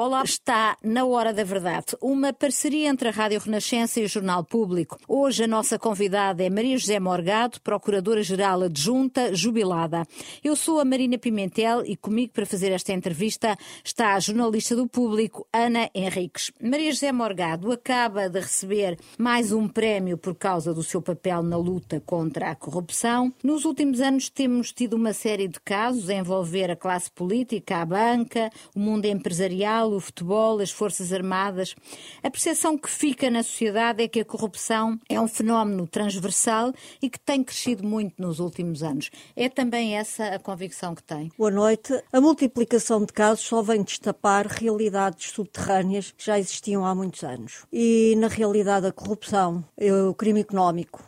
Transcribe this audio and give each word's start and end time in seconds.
Olá, 0.00 0.22
está 0.22 0.76
na 0.80 1.04
Hora 1.04 1.32
da 1.32 1.42
Verdade, 1.42 1.96
uma 2.00 2.32
parceria 2.32 2.88
entre 2.88 3.08
a 3.08 3.10
Rádio 3.10 3.40
Renascença 3.40 3.98
e 3.98 4.04
o 4.04 4.08
Jornal 4.08 4.44
Público. 4.44 4.96
Hoje 5.08 5.42
a 5.42 5.48
nossa 5.48 5.76
convidada 5.76 6.40
é 6.44 6.48
Maria 6.48 6.78
José 6.78 7.00
Morgado, 7.00 7.60
Procuradora-Geral 7.60 8.62
Adjunta, 8.62 9.34
jubilada. 9.34 10.06
Eu 10.44 10.54
sou 10.54 10.78
a 10.78 10.84
Marina 10.84 11.18
Pimentel 11.18 11.84
e 11.84 11.96
comigo 11.96 12.32
para 12.32 12.46
fazer 12.46 12.70
esta 12.70 12.92
entrevista 12.92 13.58
está 13.84 14.14
a 14.14 14.20
jornalista 14.20 14.76
do 14.76 14.86
Público, 14.86 15.44
Ana 15.52 15.90
Henriques. 15.92 16.52
Maria 16.62 16.92
José 16.92 17.10
Morgado 17.10 17.72
acaba 17.72 18.28
de 18.28 18.38
receber 18.38 18.96
mais 19.18 19.50
um 19.50 19.66
prémio 19.66 20.16
por 20.16 20.36
causa 20.36 20.72
do 20.72 20.84
seu 20.84 21.02
papel 21.02 21.42
na 21.42 21.56
luta 21.56 22.00
contra 22.06 22.52
a 22.52 22.54
corrupção. 22.54 23.34
Nos 23.42 23.64
últimos 23.64 24.00
anos 24.00 24.30
temos 24.30 24.70
tido 24.70 24.94
uma 24.94 25.12
série 25.12 25.48
de 25.48 25.58
casos 25.58 26.08
a 26.08 26.14
envolver 26.14 26.70
a 26.70 26.76
classe 26.76 27.10
política, 27.10 27.78
a 27.78 27.84
banca, 27.84 28.48
o 28.76 28.78
mundo 28.78 29.04
empresarial, 29.06 29.87
o 29.96 30.00
futebol, 30.00 30.60
as 30.60 30.70
Forças 30.70 31.12
Armadas. 31.12 31.74
A 32.22 32.30
percepção 32.30 32.76
que 32.76 32.88
fica 32.88 33.30
na 33.30 33.42
sociedade 33.42 34.02
é 34.02 34.08
que 34.08 34.20
a 34.20 34.24
corrupção 34.24 34.98
é 35.08 35.20
um 35.20 35.28
fenómeno 35.28 35.86
transversal 35.86 36.72
e 37.02 37.10
que 37.10 37.18
tem 37.18 37.42
crescido 37.42 37.86
muito 37.86 38.20
nos 38.20 38.40
últimos 38.40 38.82
anos. 38.82 39.10
É 39.34 39.48
também 39.48 39.96
essa 39.96 40.24
a 40.26 40.38
convicção 40.38 40.94
que 40.94 41.02
tem? 41.02 41.30
Boa 41.36 41.50
noite. 41.50 41.92
A 42.12 42.20
multiplicação 42.20 43.04
de 43.04 43.12
casos 43.12 43.44
só 43.44 43.62
vem 43.62 43.82
destapar 43.82 44.46
realidades 44.46 45.30
subterrâneas 45.30 46.10
que 46.10 46.24
já 46.24 46.38
existiam 46.38 46.84
há 46.84 46.94
muitos 46.94 47.22
anos. 47.22 47.64
E, 47.72 48.14
na 48.16 48.28
realidade, 48.28 48.86
a 48.86 48.92
corrupção, 48.92 49.64
o 50.08 50.14
crime 50.14 50.40
económico, 50.40 51.02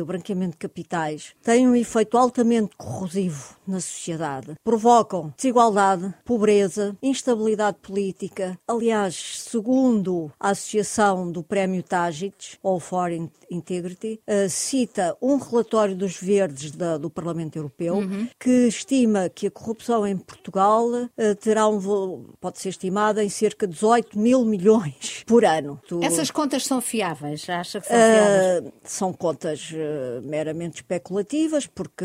o 0.00 0.04
branqueamento 0.04 0.52
de 0.52 0.58
capitais 0.58 1.34
têm 1.42 1.68
um 1.68 1.74
efeito 1.74 2.16
altamente 2.16 2.76
corrosivo 2.76 3.55
na 3.66 3.80
sociedade. 3.80 4.54
Provocam 4.64 5.32
desigualdade, 5.36 6.14
pobreza, 6.24 6.96
instabilidade 7.02 7.78
política. 7.82 8.58
Aliás, 8.66 9.42
segundo 9.48 10.32
a 10.38 10.50
Associação 10.50 11.30
do 11.30 11.42
Prémio 11.42 11.82
Tágites, 11.82 12.58
ou 12.62 12.80
Foreign 12.80 13.30
Integrity, 13.50 14.20
uh, 14.26 14.48
cita 14.48 15.16
um 15.20 15.36
relatório 15.36 15.94
dos 15.94 16.16
Verdes 16.16 16.72
da, 16.72 16.98
do 16.98 17.08
Parlamento 17.08 17.56
Europeu 17.56 17.96
uhum. 17.96 18.28
que 18.38 18.66
estima 18.66 19.28
que 19.28 19.46
a 19.46 19.50
corrupção 19.50 20.06
em 20.06 20.16
Portugal 20.16 20.86
uh, 20.88 21.34
terá 21.40 21.68
um 21.68 21.76
pode 22.40 22.58
ser 22.58 22.70
estimada 22.70 23.22
em 23.22 23.28
cerca 23.28 23.66
de 23.66 23.74
18 23.74 24.18
mil 24.18 24.44
milhões 24.44 25.22
por 25.26 25.44
ano. 25.44 25.80
Tu... 25.86 26.02
Essas 26.02 26.30
contas 26.30 26.64
são 26.64 26.80
fiáveis? 26.80 27.48
Acha 27.48 27.80
que 27.80 27.86
são 27.86 27.96
fiáveis? 27.96 28.66
Uh, 28.66 28.72
são 28.82 29.12
contas 29.12 29.72
meramente 30.22 30.76
especulativas, 30.76 31.66
porque, 31.66 32.04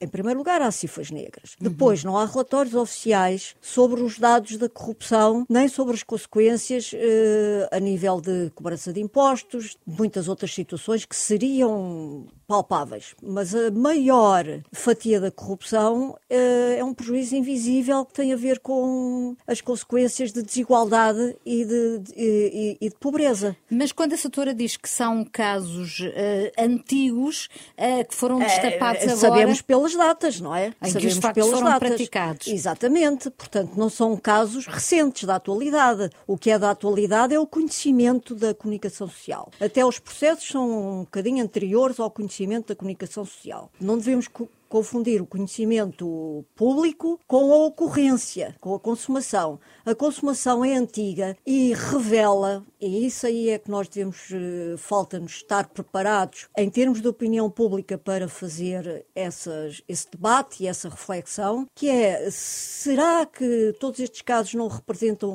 em 0.00 0.08
primeiro 0.08 0.38
lugar, 0.38 0.49
há 0.50 0.70
cifras 0.70 1.10
negras. 1.10 1.56
Uhum. 1.60 1.68
Depois, 1.68 2.04
não 2.04 2.16
há 2.16 2.24
relatórios 2.24 2.74
oficiais 2.74 3.54
sobre 3.60 4.02
os 4.02 4.18
dados 4.18 4.56
da 4.56 4.68
corrupção 4.68 4.90
corrupção, 5.00 5.46
nem 5.48 5.68
sobre 5.68 5.94
as 5.94 6.02
consequências 6.02 6.92
eh, 6.94 7.68
a 7.70 7.78
nível 7.78 8.20
de 8.20 8.50
cobrança 8.54 8.92
de 8.92 9.00
impostos, 9.00 9.76
muitas 9.86 10.28
outras 10.28 10.52
situações 10.52 11.04
que 11.04 11.16
seriam 11.16 12.26
palpáveis. 12.50 13.14
Mas 13.22 13.54
a 13.54 13.70
maior 13.70 14.44
fatia 14.72 15.20
da 15.20 15.30
corrupção 15.30 16.18
eh, 16.28 16.78
é 16.80 16.84
um 16.84 16.92
prejuízo 16.92 17.36
invisível 17.36 18.04
que 18.04 18.12
tem 18.12 18.32
a 18.32 18.36
ver 18.36 18.58
com 18.58 19.36
as 19.46 19.60
consequências 19.60 20.32
de 20.32 20.42
desigualdade 20.42 21.36
e 21.46 21.64
de, 21.64 21.98
de, 21.98 22.12
e, 22.16 22.78
e 22.80 22.88
de 22.88 22.96
pobreza. 22.96 23.56
Mas 23.70 23.92
quando 23.92 24.14
a 24.14 24.16
Satora 24.16 24.52
diz 24.52 24.76
que 24.76 24.88
são 24.88 25.24
casos 25.24 26.00
uh, 26.00 26.50
antigos 26.58 27.48
uh, 27.78 28.04
que 28.08 28.14
foram 28.16 28.40
destapados 28.40 29.02
agora... 29.02 29.16
Sabemos 29.16 29.62
pelas 29.62 29.94
datas, 29.94 30.40
não 30.40 30.52
é? 30.52 30.74
Em 30.82 30.90
sabemos 30.90 31.18
que 31.20 31.26
os 31.26 31.32
pelas 31.32 31.50
foram 31.50 31.68
datas. 31.68 31.88
praticados. 31.88 32.46
Exatamente. 32.48 33.30
Portanto, 33.30 33.74
não 33.76 33.88
são 33.88 34.16
casos 34.16 34.66
recentes 34.66 35.22
da 35.22 35.36
atualidade. 35.36 36.10
O 36.26 36.36
que 36.36 36.50
é 36.50 36.58
da 36.58 36.72
atualidade 36.72 37.32
é 37.32 37.38
o 37.38 37.46
conhecimento 37.46 38.34
da 38.34 38.52
comunicação 38.52 39.06
social. 39.06 39.52
Até 39.60 39.86
os 39.86 40.00
processos 40.00 40.48
são 40.48 40.98
um 40.98 41.00
bocadinho 41.02 41.44
anteriores 41.44 42.00
ao 42.00 42.10
conhecimento 42.10 42.39
da 42.68 42.76
comunicação 42.76 43.24
social. 43.24 43.70
Não 43.80 43.98
devemos 43.98 44.28
confundir 44.68 45.20
o 45.20 45.26
conhecimento 45.26 46.44
público 46.54 47.18
com 47.26 47.52
a 47.52 47.66
ocorrência, 47.66 48.54
com 48.60 48.74
a 48.74 48.78
consumação. 48.78 49.58
A 49.84 49.94
consumação 49.94 50.64
é 50.64 50.74
antiga 50.74 51.36
e 51.44 51.74
revela, 51.74 52.64
e 52.80 53.06
isso 53.06 53.26
aí 53.26 53.50
é 53.50 53.58
que 53.58 53.70
nós 53.70 53.88
devemos, 53.88 54.28
eh, 54.32 54.76
falta-nos 54.76 55.32
estar 55.32 55.68
preparados 55.68 56.48
em 56.56 56.70
termos 56.70 57.00
de 57.00 57.08
opinião 57.08 57.50
pública 57.50 57.98
para 57.98 58.28
fazer 58.28 59.04
essas, 59.14 59.82
esse 59.88 60.10
debate 60.10 60.62
e 60.62 60.66
essa 60.66 60.88
reflexão, 60.88 61.66
que 61.74 61.88
é, 61.88 62.28
será 62.30 63.26
que 63.26 63.74
todos 63.78 64.00
estes 64.00 64.22
casos 64.22 64.54
não 64.54 64.68
representam 64.68 65.30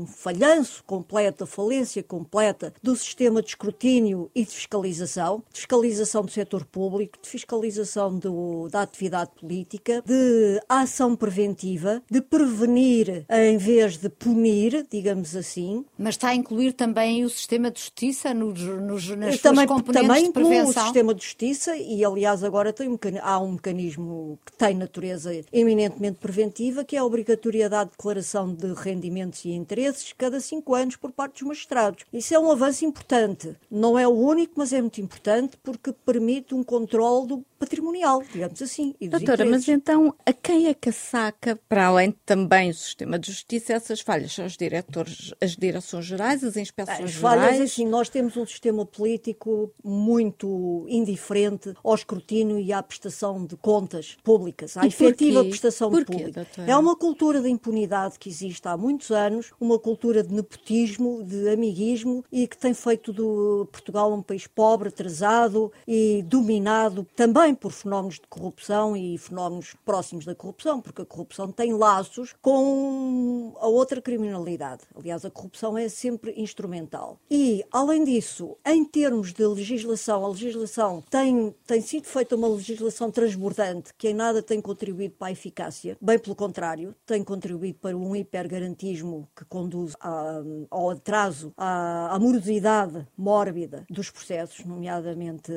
um 0.00 0.06
falhanço 0.06 0.84
completo, 0.84 1.44
a 1.44 1.46
falência 1.46 2.02
completa 2.02 2.72
do 2.82 2.94
sistema 2.94 3.42
de 3.42 3.48
escrutínio 3.48 4.30
e 4.34 4.44
de 4.44 4.54
fiscalização, 4.54 5.42
de 5.52 5.60
fiscalização 5.60 6.22
do 6.22 6.30
setor 6.30 6.64
público, 6.64 7.18
de 7.22 7.28
fiscalização 7.28 8.18
do, 8.18 8.68
da 8.68 8.82
atividade 8.82 9.30
política, 9.40 10.02
de 10.04 10.60
ação 10.68 11.16
preventiva, 11.16 12.02
de 12.10 12.20
prevenir 12.20 13.24
em 13.30 13.56
vez 13.56 13.96
de 13.96 14.08
punir, 14.08 14.86
digamos 14.90 15.34
assim. 15.34 15.84
Mas 15.98 16.14
está 16.14 16.28
a 16.28 16.34
incluir 16.34 16.72
também 16.72 16.89
o 17.24 17.30
sistema 17.30 17.70
de 17.70 17.80
justiça 17.80 18.34
nos, 18.34 18.60
nos, 18.60 19.08
nas 19.10 19.38
também, 19.38 19.66
componentes 19.66 20.08
também 20.08 20.24
de 20.24 20.32
prevenção? 20.32 20.82
o 20.82 20.86
sistema 20.86 21.14
de 21.14 21.22
justiça 21.22 21.76
e, 21.76 22.04
aliás, 22.04 22.44
agora 22.44 22.72
tem 22.72 22.88
um, 22.88 22.98
há 23.22 23.38
um 23.38 23.52
mecanismo 23.52 24.38
que 24.44 24.52
tem 24.52 24.74
natureza 24.74 25.30
eminentemente 25.52 26.18
preventiva, 26.18 26.84
que 26.84 26.96
é 26.96 26.98
a 26.98 27.04
obrigatoriedade 27.04 27.90
de 27.90 27.96
declaração 27.96 28.52
de 28.52 28.72
rendimentos 28.74 29.44
e 29.44 29.50
interesses 29.50 30.12
cada 30.16 30.40
cinco 30.40 30.74
anos 30.74 30.96
por 30.96 31.12
parte 31.12 31.40
dos 31.40 31.42
magistrados. 31.42 32.04
Isso 32.12 32.34
é 32.34 32.38
um 32.38 32.50
avanço 32.50 32.84
importante. 32.84 33.56
Não 33.70 33.98
é 33.98 34.06
o 34.06 34.12
único, 34.12 34.54
mas 34.56 34.72
é 34.72 34.80
muito 34.80 35.00
importante 35.00 35.56
porque 35.62 35.92
permite 35.92 36.54
um 36.54 36.62
controle 36.62 37.28
do 37.28 37.44
patrimonial, 37.60 38.22
digamos 38.32 38.60
assim. 38.62 38.94
Doutora, 38.98 39.44
mas 39.44 39.68
então 39.68 40.14
a 40.24 40.32
quem 40.32 40.66
é 40.66 40.74
que 40.74 40.90
saca, 40.90 41.60
para 41.68 41.88
além 41.88 42.12
também 42.24 42.70
do 42.70 42.76
sistema 42.76 43.18
de 43.18 43.30
justiça, 43.30 43.74
essas 43.74 44.00
falhas? 44.00 44.32
São 44.32 44.46
os 44.46 44.56
diretores, 44.56 45.34
as 45.40 45.54
direções 45.56 46.06
gerais, 46.06 46.42
as 46.42 46.56
inspeções 46.56 47.04
as 47.04 47.10
gerais? 47.10 47.40
Falhas, 47.40 47.60
assim, 47.60 47.86
nós 47.86 48.08
temos 48.08 48.36
um 48.38 48.46
sistema 48.46 48.86
político 48.86 49.70
muito 49.84 50.86
indiferente 50.88 51.74
ao 51.84 51.94
escrutínio 51.94 52.58
e 52.58 52.72
à 52.72 52.82
prestação 52.82 53.44
de 53.44 53.56
contas 53.56 54.16
públicas, 54.24 54.78
à 54.78 54.84
e 54.84 54.88
efetiva 54.88 55.44
prestação 55.44 55.90
porquê, 55.90 56.12
pública. 56.12 56.44
Doutora? 56.44 56.70
É 56.70 56.76
uma 56.76 56.96
cultura 56.96 57.42
de 57.42 57.50
impunidade 57.50 58.18
que 58.18 58.30
existe 58.30 58.66
há 58.66 58.76
muitos 58.76 59.10
anos, 59.10 59.52
uma 59.60 59.78
cultura 59.78 60.22
de 60.22 60.32
nepotismo, 60.32 61.22
de 61.22 61.50
amiguismo 61.50 62.24
e 62.32 62.48
que 62.48 62.56
tem 62.56 62.72
feito 62.72 63.12
do 63.12 63.68
Portugal 63.70 64.10
um 64.14 64.22
país 64.22 64.46
pobre, 64.46 64.88
atrasado 64.88 65.70
e 65.86 66.22
dominado 66.26 67.06
também 67.14 67.49
também 67.50 67.54
por 67.54 67.72
fenómenos 67.72 68.14
de 68.16 68.26
corrupção 68.28 68.96
e 68.96 69.18
fenómenos 69.18 69.74
próximos 69.84 70.24
da 70.24 70.34
corrupção, 70.34 70.80
porque 70.80 71.02
a 71.02 71.06
corrupção 71.06 71.50
tem 71.50 71.72
laços 71.72 72.34
com 72.40 73.54
a 73.58 73.66
outra 73.66 74.00
criminalidade. 74.00 74.82
Aliás, 74.94 75.24
a 75.24 75.30
corrupção 75.30 75.76
é 75.76 75.88
sempre 75.88 76.32
instrumental. 76.36 77.18
E, 77.30 77.64
além 77.70 78.04
disso, 78.04 78.56
em 78.64 78.84
termos 78.84 79.32
de 79.32 79.46
legislação, 79.46 80.24
a 80.24 80.28
legislação 80.28 81.02
tem, 81.10 81.54
tem 81.66 81.80
sido 81.80 82.06
feita 82.06 82.36
uma 82.36 82.48
legislação 82.48 83.10
transbordante 83.10 83.92
que 83.96 84.08
em 84.08 84.14
nada 84.14 84.42
tem 84.42 84.60
contribuído 84.60 85.14
para 85.18 85.28
a 85.28 85.32
eficácia, 85.32 85.96
bem 86.00 86.18
pelo 86.18 86.36
contrário, 86.36 86.94
tem 87.06 87.22
contribuído 87.24 87.78
para 87.78 87.96
um 87.96 88.14
hipergarantismo 88.14 89.28
que 89.36 89.44
conduz 89.44 89.94
a, 90.00 90.42
ao 90.70 90.90
atraso, 90.90 91.52
à, 91.56 92.16
morosidade 92.20 93.06
mórbida 93.16 93.84
dos 93.88 94.10
processos, 94.10 94.64
nomeadamente 94.64 95.52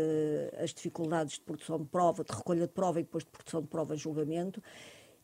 as 0.57 0.73
dificuldades 0.73 1.35
de 1.35 1.41
produção 1.41 1.82
de 1.83 1.89
prova, 1.89 2.23
de 2.23 2.31
recolha 2.33 2.67
de 2.67 2.73
prova 2.73 2.99
e 2.99 3.03
depois 3.03 3.23
de 3.23 3.29
produção 3.29 3.61
de 3.61 3.67
prova 3.67 3.95
e 3.95 3.97
julgamento, 3.97 4.61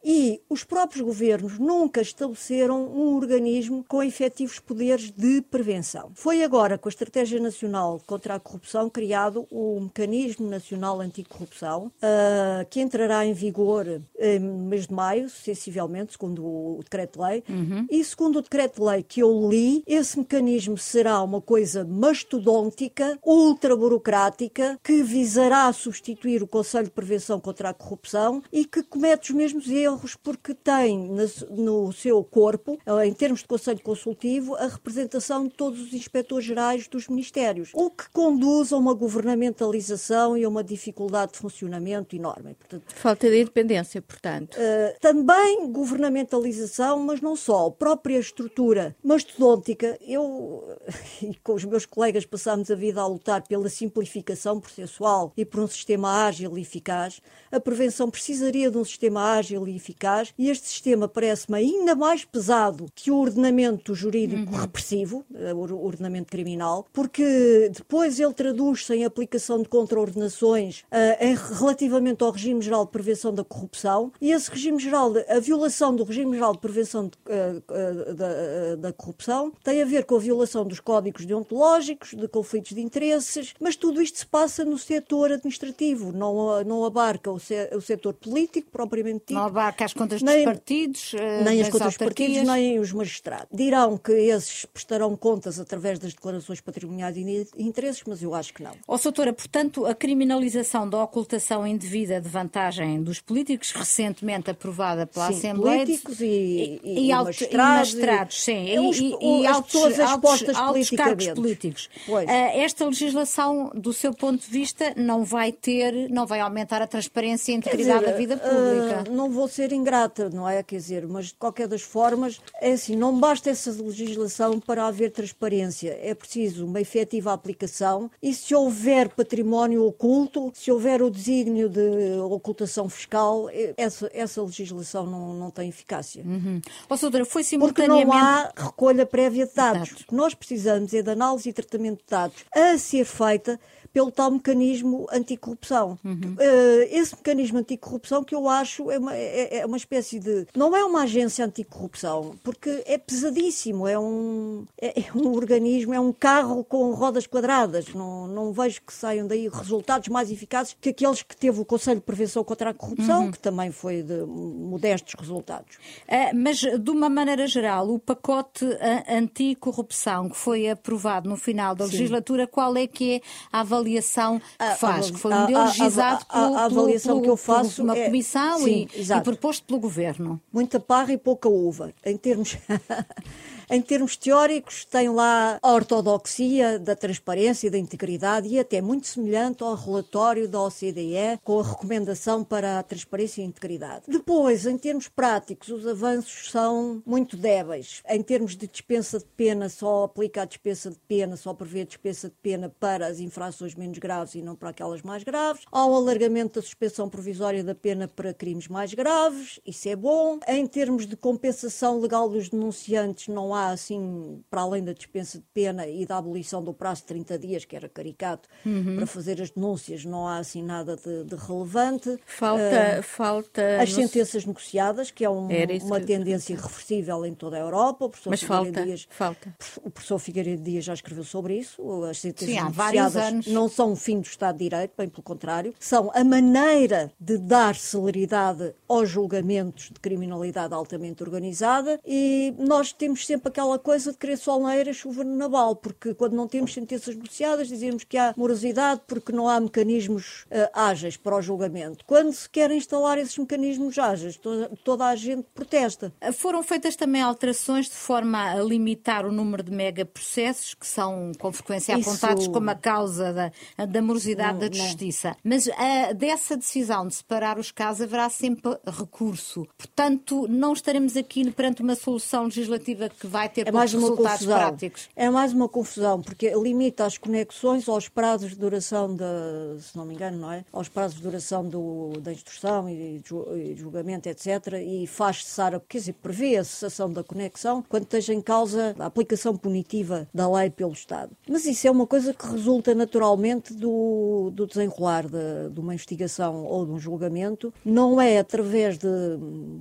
e 0.04 0.42
os 0.50 0.64
próprios 0.64 1.02
governos 1.02 1.60
nunca 1.60 2.02
estabeleceram 2.02 2.88
um 2.88 3.16
organismo 3.16 3.84
com 3.88 4.02
efetivos 4.02 4.60
poderes 4.60 5.12
de 5.12 5.42
prevenção. 5.42 6.12
Foi 6.16 6.44
agora, 6.44 6.78
com 6.78 6.88
a 6.88 6.92
Estratégia 6.92 7.40
Nacional 7.40 8.02
contra 8.06 8.36
a 8.36 8.40
Corrupção, 8.40 8.90
criado 8.90 9.46
o 9.52 9.80
Mecanismo 9.82 10.50
Nacional 10.50 11.02
Anticorrupção, 11.02 11.92
uh, 11.98 12.66
que 12.70 12.80
entrará 12.80 13.26
em 13.26 13.34
vigor 13.34 14.02
em 14.18 14.40
mês 14.40 14.88
de 14.88 14.94
maio, 14.94 15.30
sensivelmente, 15.30 16.14
segundo 16.14 16.46
o 16.46 16.80
Decreto-Lei. 16.84 17.44
Uhum. 17.50 17.86
E 17.90 18.04
segundo 18.04 18.40
o 18.40 18.42
Decreto-Lei 18.42 19.04
que 19.04 19.22
eu 19.22 19.50
li, 19.50 19.84
esse 19.86 20.18
mecanismo 20.18 20.78
será 20.78 21.22
uma 21.22 21.42
coisa 21.42 21.84
mastodôntica, 21.84 23.20
ultra-burocrática, 23.26 24.80
que 24.84 25.04
visará 25.04 25.72
substituir 25.74 26.42
o 26.42 26.48
Conselho 26.48 26.86
de 26.86 26.92
Prevenção 26.92 27.40
contra 27.40 27.70
a 27.70 27.74
Corrupção 27.74 28.42
e 28.52 28.66
que 28.66 28.84
comete 28.84 29.32
os 29.32 29.38
mesmos 29.38 29.70
erros 29.70 29.89
erros 29.90 30.16
porque 30.16 30.54
tem 30.54 31.10
no 31.50 31.92
seu 31.92 32.24
corpo, 32.24 32.78
em 33.06 33.14
termos 33.14 33.42
de 33.42 33.48
Conselho 33.48 33.82
Consultivo, 33.82 34.56
a 34.56 34.68
representação 34.68 35.48
de 35.48 35.54
todos 35.54 35.82
os 35.82 35.94
inspectores 35.94 36.46
gerais 36.46 36.88
dos 36.88 37.08
ministérios, 37.08 37.72
o 37.74 37.90
que 37.90 38.10
conduz 38.12 38.72
a 38.72 38.78
uma 38.78 38.94
governamentalização 38.94 40.38
e 40.38 40.44
a 40.44 40.50
uma 40.50 40.64
dificuldade 40.64 41.34
de 41.34 41.40
funcionamento 41.40 42.16
enorme. 42.16 42.56
Portanto, 42.56 42.84
Falta 42.96 43.30
de 43.30 43.42
independência, 43.42 44.02
portanto. 44.02 44.56
Uh, 44.56 45.00
também 45.00 45.72
governamentalização, 45.72 47.00
mas 47.00 47.22
não 47.22 47.36
só. 47.36 47.68
A 47.68 47.72
própria 47.72 48.20
estrutura 48.20 48.96
mastodôntica, 49.04 49.98
eu 50.02 50.78
e 51.22 51.36
com 51.44 51.54
os 51.54 51.66
meus 51.66 51.86
colegas 51.86 52.26
passámos 52.26 52.70
a 52.72 52.76
vida 52.76 53.02
a 53.02 53.08
lutar 53.08 53.44
pela 53.48 53.70
simplificação 53.70 54.60
processual 54.60 55.34
e 55.36 55.46
por 55.46 55.62
um 55.62 55.68
sistema 55.68 56.26
ágil 56.26 56.58
e 56.58 56.62
eficaz. 56.62 57.22
A 57.52 57.60
prevenção 57.60 58.10
precisaria 58.10 58.70
de 58.70 58.78
um 58.78 58.86
sistema 58.86 59.34
ágil 59.34 59.68
e 59.68 59.76
eficaz 59.80 60.34
e 60.38 60.50
este 60.50 60.68
sistema 60.68 61.08
parece-me 61.08 61.58
ainda 61.58 61.96
mais 61.96 62.26
pesado 62.26 62.86
que 62.94 63.10
o 63.10 63.18
ordenamento 63.18 63.96
jurídico 63.96 64.52
uhum. 64.52 64.60
repressivo, 64.60 65.26
eh, 65.34 65.54
o 65.54 65.84
ordenamento 65.84 66.32
criminal, 66.32 66.86
porque 66.94 67.72
depois 67.74 68.20
ele 68.20 68.34
traduz-se 68.34 68.94
em 68.94 69.06
aplicação 69.06 69.62
de 69.62 69.70
contraordenações 69.70 70.82
uh, 70.92 71.24
em, 71.24 71.36
relativamente 71.36 72.24
ao 72.24 72.32
regime 72.32 72.62
geral 72.62 72.86
de 72.86 72.92
prevenção 72.92 73.34
da 73.34 73.44
corrupção 73.44 74.12
e 74.22 74.32
esse 74.32 74.50
regime 74.50 74.80
geral, 74.80 75.14
a 75.28 75.40
violação 75.40 75.96
do 75.96 76.04
regime 76.04 76.34
geral 76.36 76.54
de 76.54 76.60
prevenção 76.60 77.08
de, 77.08 77.18
uh, 77.18 78.12
uh, 78.12 78.14
da, 78.14 78.76
da 78.76 78.94
corrupção 78.94 79.52
tem 79.64 79.82
a 79.82 79.86
ver 79.86 80.06
com 80.06 80.16
a 80.16 80.20
violação 80.20 80.66
dos 80.66 80.80
códigos 80.80 81.26
deontológicos, 81.26 82.14
de 82.14 82.28
conflitos 82.28 82.74
de 82.74 82.82
interesses, 82.82 83.54
mas 83.60 83.76
tudo 83.76 84.02
isto 84.02 84.20
se 84.20 84.26
passa 84.26 84.66
no 84.66 84.78
setor 84.78 85.32
administrativo, 85.32 86.12
não, 86.12 86.64
não 86.64 86.86
abarca 86.86 87.32
o, 87.32 87.40
se, 87.40 87.70
o 87.76 87.82
setor 87.82 88.14
político 88.14 88.70
propriamente 88.72 89.20
dito. 89.20 89.34
Não 89.34 89.46
abarca 89.46 89.69
as 89.84 89.94
contas 89.94 90.22
nem, 90.22 90.38
dos 90.38 90.46
partidos, 90.46 91.16
nem 91.44 91.62
as 91.62 91.70
contas 91.70 91.88
dos 91.88 91.98
partidos, 91.98 92.48
nem 92.48 92.80
os 92.80 92.92
magistrados. 92.92 93.48
Dirão 93.52 93.98
que 93.98 94.12
esses 94.12 94.66
prestarão 94.66 95.16
contas 95.16 95.60
através 95.60 96.00
das 96.00 96.14
declarações 96.14 96.62
patrimoniais 96.62 97.18
e 97.18 97.48
interesses, 97.58 98.04
mas 98.08 98.22
eu 98.24 98.34
acho 98.34 98.54
que 98.54 98.64
não. 98.64 98.72
Ó, 98.88 98.96
oh, 98.96 98.98
doutora, 98.98 99.34
portanto, 99.34 99.86
a 99.86 99.94
criminalização 99.94 100.90
da 100.90 101.04
ocultação 101.04 101.66
indevida 101.66 102.22
de 102.22 102.30
vantagem 102.30 103.02
dos 103.02 103.20
políticos, 103.20 103.72
recentemente 103.72 104.50
aprovada 104.50 105.06
pela 105.06 105.28
sim, 105.28 105.40
Assembleia. 105.40 105.86
políticos 105.86 106.22
e, 106.22 106.26
e, 106.26 106.82
e, 106.84 107.10
e, 107.10 107.14
magistrados, 107.14 107.54
e 107.54 107.58
magistrados, 107.58 108.44
sim. 108.44 108.66
E, 108.66 108.76
e, 108.76 109.42
e 109.42 109.48
as 109.48 109.56
altos, 109.56 109.72
pessoas 109.72 110.00
expostas 110.00 110.56
altos, 110.56 110.90
cargos 110.92 111.28
políticos. 111.30 111.90
Uh, 112.08 112.30
esta 112.54 112.86
legislação, 112.86 113.72
do 113.76 113.92
seu 113.92 114.14
ponto 114.14 114.42
de 114.42 114.50
vista, 114.50 114.94
não 114.96 115.24
vai 115.24 115.52
ter, 115.52 116.10
não 116.10 116.26
vai 116.26 116.40
aumentar 116.40 116.82
a 116.82 116.88
transparência 116.88 117.52
e 117.52 117.56
a 117.56 117.58
integridade 117.58 118.00
dizer, 118.00 118.12
da 118.12 118.18
vida 118.18 118.38
pública. 118.38 119.10
Uh, 119.10 119.14
não 119.14 119.30
vou 119.30 119.48
ser 119.48 119.59
ingrata, 119.74 120.30
não 120.30 120.48
é? 120.48 120.62
Quer 120.64 120.78
dizer, 120.78 121.08
mas 121.08 121.28
de 121.28 121.36
qualquer 121.36 121.68
das 121.68 121.82
formas, 121.82 122.40
é 122.62 122.74
assim, 122.74 122.96
não 122.96 123.20
basta 123.20 123.50
essa 123.50 123.72
legislação 123.72 124.60
para 124.60 124.86
haver 124.86 125.12
transparência. 125.12 125.98
É 126.02 126.14
preciso 126.14 126.66
uma 126.66 126.82
efetiva 126.82 127.34
aplicação 127.34 128.10
e 128.22 128.34
se 128.34 128.54
houver 128.54 129.10
património 129.10 129.86
oculto, 129.86 130.52
se 130.54 130.72
houver 130.72 131.02
o 131.02 131.10
desígnio 131.10 131.70
de 131.70 132.20
ocultação 132.20 132.90
fiscal, 132.90 133.50
eh, 133.50 133.74
essa, 133.78 134.10
essa 134.14 134.42
legislação 134.42 135.06
não, 135.06 135.34
não 135.34 135.52
tem 135.52 135.70
eficácia. 135.70 136.24
Uhum. 136.24 136.62
Ou 136.90 136.98
seja, 136.98 137.26
foi 137.26 137.44
simultaneamente... 137.44 138.06
Porque 138.06 138.18
não 138.18 138.26
há 138.26 138.52
recolha 138.56 139.06
prévia 139.06 139.46
de 139.46 139.54
dados. 139.54 139.90
dados. 139.90 140.06
Nós 140.12 140.34
precisamos 140.34 140.94
é 140.94 141.02
de 141.02 141.10
análise 141.10 141.50
e 141.50 141.54
tratamento 141.54 142.00
de 142.00 142.10
dados 142.10 142.46
a 142.54 142.78
ser 142.78 143.06
feita 143.06 143.60
pelo 143.92 144.12
tal 144.12 144.32
mecanismo 144.32 145.08
anticorrupção. 145.12 145.98
Uhum. 146.04 146.36
Uh, 146.36 146.88
esse 146.90 147.16
mecanismo 147.16 147.60
anticorrupção 147.60 148.24
que 148.24 148.36
eu 148.36 148.48
acho 148.48 148.90
é 148.92 148.98
uma, 148.98 149.16
é, 149.16 149.58
é, 149.60 149.66
uma 149.66 149.78
espécie 149.78 150.20
de. 150.20 150.48
Não 150.56 150.76
é 150.76 150.84
uma 150.84 151.04
agência 151.04 151.46
anticorrupção, 151.46 152.36
porque 152.44 152.84
é 152.86 152.98
pesadíssimo, 152.98 153.88
é 153.88 153.98
um, 153.98 154.66
é, 154.80 155.02
é, 155.02 155.06
um 155.16 155.34
organismo, 155.34 155.94
é 155.94 156.00
um 156.00 156.14
carro 156.14 156.64
com 156.64 156.94
rodas 156.94 157.26
quadradas. 157.26 157.94
Não, 157.94 158.28
não 158.28 158.52
vejo 158.52 158.82
que 158.82 158.94
saiam 158.94 159.28
daí 159.28 159.48
resultados 159.48 160.08
mais 160.10 160.32
eficazes 160.32 160.76
que 160.80 160.90
aqueles 160.90 161.22
que 161.22 161.36
teve 161.36 161.60
o 161.60 161.66
Conselho 161.66 162.00
de 162.00 162.06
Prevenção 162.06 162.44
contra 162.44 162.70
a 162.70 162.74
Corrupção, 162.74 163.26
uhum. 163.26 163.32
que 163.32 163.40
também 163.40 163.72
foi 163.72 164.04
de 164.04 164.24
modestos 164.26 165.16
resultados. 165.18 165.76
Uh, 166.08 166.36
mas, 166.36 166.58
de 166.58 166.92
uma 166.92 167.10
maneira 167.10 167.48
geral, 167.48 167.90
o 167.90 168.00
pacote 168.00 168.66
anticorrupção 169.08 170.30
que 170.30 170.38
foi 170.38 170.70
aprovado 170.70 171.30
no 171.30 171.36
final 171.36 171.76
da 171.76 171.86
legislatura, 171.86 172.46
Sim. 172.46 172.52
qual 172.52 172.76
é 172.78 172.88
que 172.88 173.16
é 173.16 173.22
a 173.52 173.62
avaliação? 173.62 173.79
Avaliação 173.80 174.40
que 174.40 174.76
faz, 174.78 175.12
que 175.12 175.18
foi 175.18 175.34
um 175.34 175.40
modelo 175.42 175.66
realizado 175.66 176.26
a, 176.30 176.66
avaliação 176.66 177.14
pelo, 177.14 177.24
que 177.24 177.30
eu 177.30 177.38
faço 177.38 177.84
uma 177.84 177.98
é, 177.98 178.06
comissão 178.06 178.60
sim, 178.60 178.88
e, 178.96 179.02
e 179.02 179.22
proposto 179.22 179.64
pelo 179.64 179.80
governo. 179.80 180.40
Muita 180.52 180.80
parra 180.80 181.14
e 181.14 181.18
pouca 181.18 181.50
uva, 181.50 181.94
em 182.06 182.18
termos 182.18 182.58
Em 183.72 183.84
termos 183.84 184.18
teóricos, 184.18 184.84
tem 184.84 185.10
lá 185.10 185.60
a 185.62 185.72
ortodoxia 185.72 186.80
da 186.80 186.96
transparência 186.96 187.68
e 187.68 187.70
da 187.70 187.78
integridade 187.78 188.48
e 188.48 188.58
até 188.58 188.82
muito 188.82 189.06
semelhante 189.06 189.64
ao 189.64 189.76
relatório 189.76 190.48
da 190.48 190.60
OCDE 190.64 191.38
com 191.44 191.60
a 191.60 191.64
recomendação 191.64 192.44
para 192.44 192.80
a 192.80 192.84
transparência 192.84 193.42
e 193.42 193.44
a 193.44 193.48
integridade. 193.48 194.06
Depois, 194.08 194.66
em 194.66 194.76
termos 194.76 195.08
práticos, 195.08 195.70
os 195.70 195.86
avanços 195.86 196.50
são 196.50 197.04
muito 197.06 197.38
débeis. 197.38 198.02
Em 198.10 198.24
termos 198.24 198.56
de 198.56 198.66
dispensa 198.66 199.20
de 199.20 199.26
pena, 199.38 199.70
só 199.70 200.06
aplica 200.06 200.42
a 200.42 200.46
dispensa 200.46 200.90
de 200.90 200.98
pena, 201.08 201.38
só 201.38 201.54
prevê 201.54 201.82
a 201.82 201.86
dispensa 201.86 202.28
de 202.28 202.36
pena 202.42 202.74
para 202.80 203.06
as 203.06 203.20
infrações 203.20 203.69
menos 203.76 203.98
graves 204.00 204.36
e 204.36 204.42
não 204.42 204.56
para 204.56 204.70
aquelas 204.70 205.02
mais 205.02 205.24
graves. 205.24 205.64
Há 205.72 205.86
o 205.86 205.96
alargamento 205.96 206.60
da 206.60 206.66
suspensão 206.66 207.08
provisória 207.08 207.64
da 207.64 207.76
pena 207.76 208.08
para 208.08 208.34
crimes 208.34 208.68
mais 208.68 208.94
graves, 208.94 209.60
isso 209.66 209.88
é 209.88 209.96
bom. 209.96 210.40
Em 210.48 210.66
termos 210.66 211.06
de 211.06 211.16
compensação 211.16 212.00
legal 212.00 212.28
dos 212.28 212.50
denunciantes, 212.50 213.28
não 213.28 213.54
há 213.54 213.60
há, 213.60 213.72
assim, 213.72 214.42
para 214.50 214.62
além 214.62 214.84
da 214.84 214.94
dispensa 214.94 215.38
de 215.38 215.46
pena 215.54 215.88
e 215.88 216.06
da 216.06 216.18
abolição 216.18 216.64
do 216.64 216.74
prazo 216.74 217.02
de 217.02 217.08
30 217.08 217.40
dias, 217.40 217.66
que 217.66 217.76
era 217.76 217.90
caricato, 217.90 218.48
uhum. 218.66 218.96
para 218.98 219.06
fazer 219.06 219.42
as 219.42 219.52
denúncias, 219.52 220.06
não 220.06 220.28
há 220.28 220.38
assim 220.38 220.64
nada 220.64 220.96
de, 220.96 221.24
de 221.26 221.36
relevante. 221.36 222.18
Falta. 222.26 223.00
Uh, 223.00 223.04
falta 223.04 223.82
as 223.82 223.94
sentenças 223.94 224.46
negociadas, 224.46 225.12
que 225.12 225.24
é 225.24 225.30
um, 225.30 225.48
uma 225.84 226.00
tendência 226.00 226.54
irreversível 226.54 227.26
em 227.26 227.34
toda 227.34 227.58
a 227.58 227.60
Europa. 227.60 228.06
O 228.06 228.10
professor 228.10 228.30
Mas 228.30 228.42
falta, 228.42 228.84
Dias, 228.84 229.08
falta. 229.10 229.54
O 229.84 229.90
professor 229.90 230.20
Figueiredo 230.20 230.64
Dias 230.64 230.86
já 230.86 230.94
escreveu 230.94 231.24
sobre 231.24 231.58
isso. 231.58 231.82
As 232.04 232.20
sentenças 232.20 232.56
Sim, 232.56 232.64
negociadas 232.64 233.48
não 233.60 233.68
são 233.68 233.92
um 233.92 233.96
fim 233.96 234.22
do 234.22 234.26
Estado 234.26 234.58
de 234.58 234.70
Direito, 234.70 234.94
bem 234.98 235.10
pelo 235.10 235.22
contrário, 235.22 235.74
são 235.78 236.10
a 236.14 236.24
maneira 236.24 237.12
de 237.20 237.38
dar 237.38 237.76
celeridade 237.76 238.74
aos 238.88 239.10
julgamentos 239.10 239.90
de 239.92 240.00
criminalidade 240.00 240.74
altamente 240.74 241.22
organizada 241.22 242.00
e 242.06 242.54
nós 242.58 242.94
temos 242.94 243.26
sempre 243.26 243.50
aquela 243.50 243.78
coisa 243.78 244.14
de 244.14 244.18
querer 244.18 244.38
sol 244.38 244.62
na 244.62 244.76
era, 244.76 244.94
chuva 244.94 245.26
no 245.26 245.36
naval, 245.36 245.76
porque 245.76 246.14
quando 246.14 246.38
não 246.38 246.48
temos 246.48 246.74
sentenças 246.74 247.14
negociadas 247.16 247.68
dizemos 247.68 248.06
que 248.06 248.18
há 248.18 248.34
morosidade 248.38 249.02
porque 249.06 249.34
não 249.34 249.50
há 249.50 249.60
mecanismos 249.60 250.44
uh, 250.44 250.70
ágeis 250.74 251.18
para 251.18 251.36
o 251.36 251.42
julgamento. 251.42 252.06
Quando 252.06 252.32
se 252.32 252.50
quer 252.50 252.72
instalar 252.72 253.18
esses 253.18 253.38
mecanismos 253.38 254.00
ágeis, 254.00 254.38
toda, 254.38 254.72
toda 254.86 255.06
a 255.06 255.16
gente 255.18 255.46
protesta. 255.54 256.14
Foram 256.34 256.64
feitas 256.64 256.96
também 256.96 257.22
alterações 257.22 257.88
de 257.88 257.96
forma 257.96 258.52
a 258.52 258.64
limitar 258.64 259.26
o 259.26 259.32
número 259.34 259.64
de 259.64 259.72
megaprocessos 259.72 260.74
que 260.76 260.88
são 260.88 261.34
com 261.38 261.52
frequência 261.52 261.98
Isso... 261.98 262.10
apontados 262.10 262.48
como 262.48 262.70
a 262.70 262.76
causa 262.76 263.34
da, 263.34 263.49
da 263.88 264.02
morosidade 264.02 264.60
não, 264.60 264.70
da 264.70 264.76
justiça. 264.76 265.30
Não. 265.30 265.36
Mas 265.44 265.70
dessa 266.16 266.58
decisão 266.58 267.08
de 267.08 267.16
separar 267.16 267.58
os 267.58 267.72
casos 267.72 268.02
haverá 268.02 268.30
sempre 268.30 268.78
recurso. 268.86 269.68
Portanto, 269.78 270.48
não 270.48 270.74
estaremos 270.74 271.16
aqui 271.16 271.50
perante 271.52 271.82
uma 271.82 271.96
solução 271.96 272.46
legislativa 272.46 273.10
que 273.10 273.28
vai 273.28 273.50
ter 273.50 273.68
é 273.68 273.72
mais 273.72 273.94
uma 273.94 274.16
confusão. 274.16 274.58
práticos. 274.58 275.10
É 275.16 275.30
mais 275.30 275.54
uma 275.54 275.68
confusão, 275.68 276.22
porque 276.22 276.52
limita 276.56 277.06
as 277.06 277.18
conexões 277.18 277.88
aos 277.88 278.08
prazos 278.10 278.52
de 278.52 278.58
duração, 278.58 279.16
de, 279.16 279.82
se 279.82 279.96
não 279.96 280.06
me 280.06 280.14
engano, 280.14 280.38
não 280.38 280.52
é? 280.52 280.66
Aos 280.72 280.90
prazos 280.90 281.18
de 281.18 281.24
duração 281.24 281.68
do, 281.68 282.14
da 282.22 282.32
instrução 282.32 282.90
e, 282.90 283.22
e 283.22 283.76
julgamento, 283.76 284.28
etc. 284.30 284.74
E 284.86 285.08
faz 285.08 285.44
cessar, 285.44 285.80
quer 285.88 285.98
dizer, 286.00 286.14
prevê 286.14 286.58
a 286.58 286.64
cessação 286.64 287.12
da 287.12 287.24
conexão 287.24 287.84
quando 287.88 288.04
esteja 288.04 288.34
em 288.34 288.42
causa 288.42 288.96
a 289.00 289.06
aplicação 289.06 289.56
punitiva 289.56 290.28
da 290.34 290.50
lei 290.50 290.70
pelo 290.70 290.94
Estado. 290.94 291.32
Mas 291.48 291.66
isso 291.66 291.88
é 291.88 291.92
uma 291.92 292.08
coisa 292.08 292.34
que 292.34 292.46
resulta 292.46 292.94
naturalmente 293.40 293.74
do, 293.74 294.52
do 294.54 294.66
desenrolar 294.66 295.28
de, 295.28 295.70
de 295.72 295.80
uma 295.80 295.94
investigação 295.94 296.66
ou 296.66 296.86
de 296.86 296.92
um 296.92 297.00
julgamento. 297.00 297.74
Não 297.84 298.20
é 298.20 298.40
através 298.40 298.98
de 298.98 299.08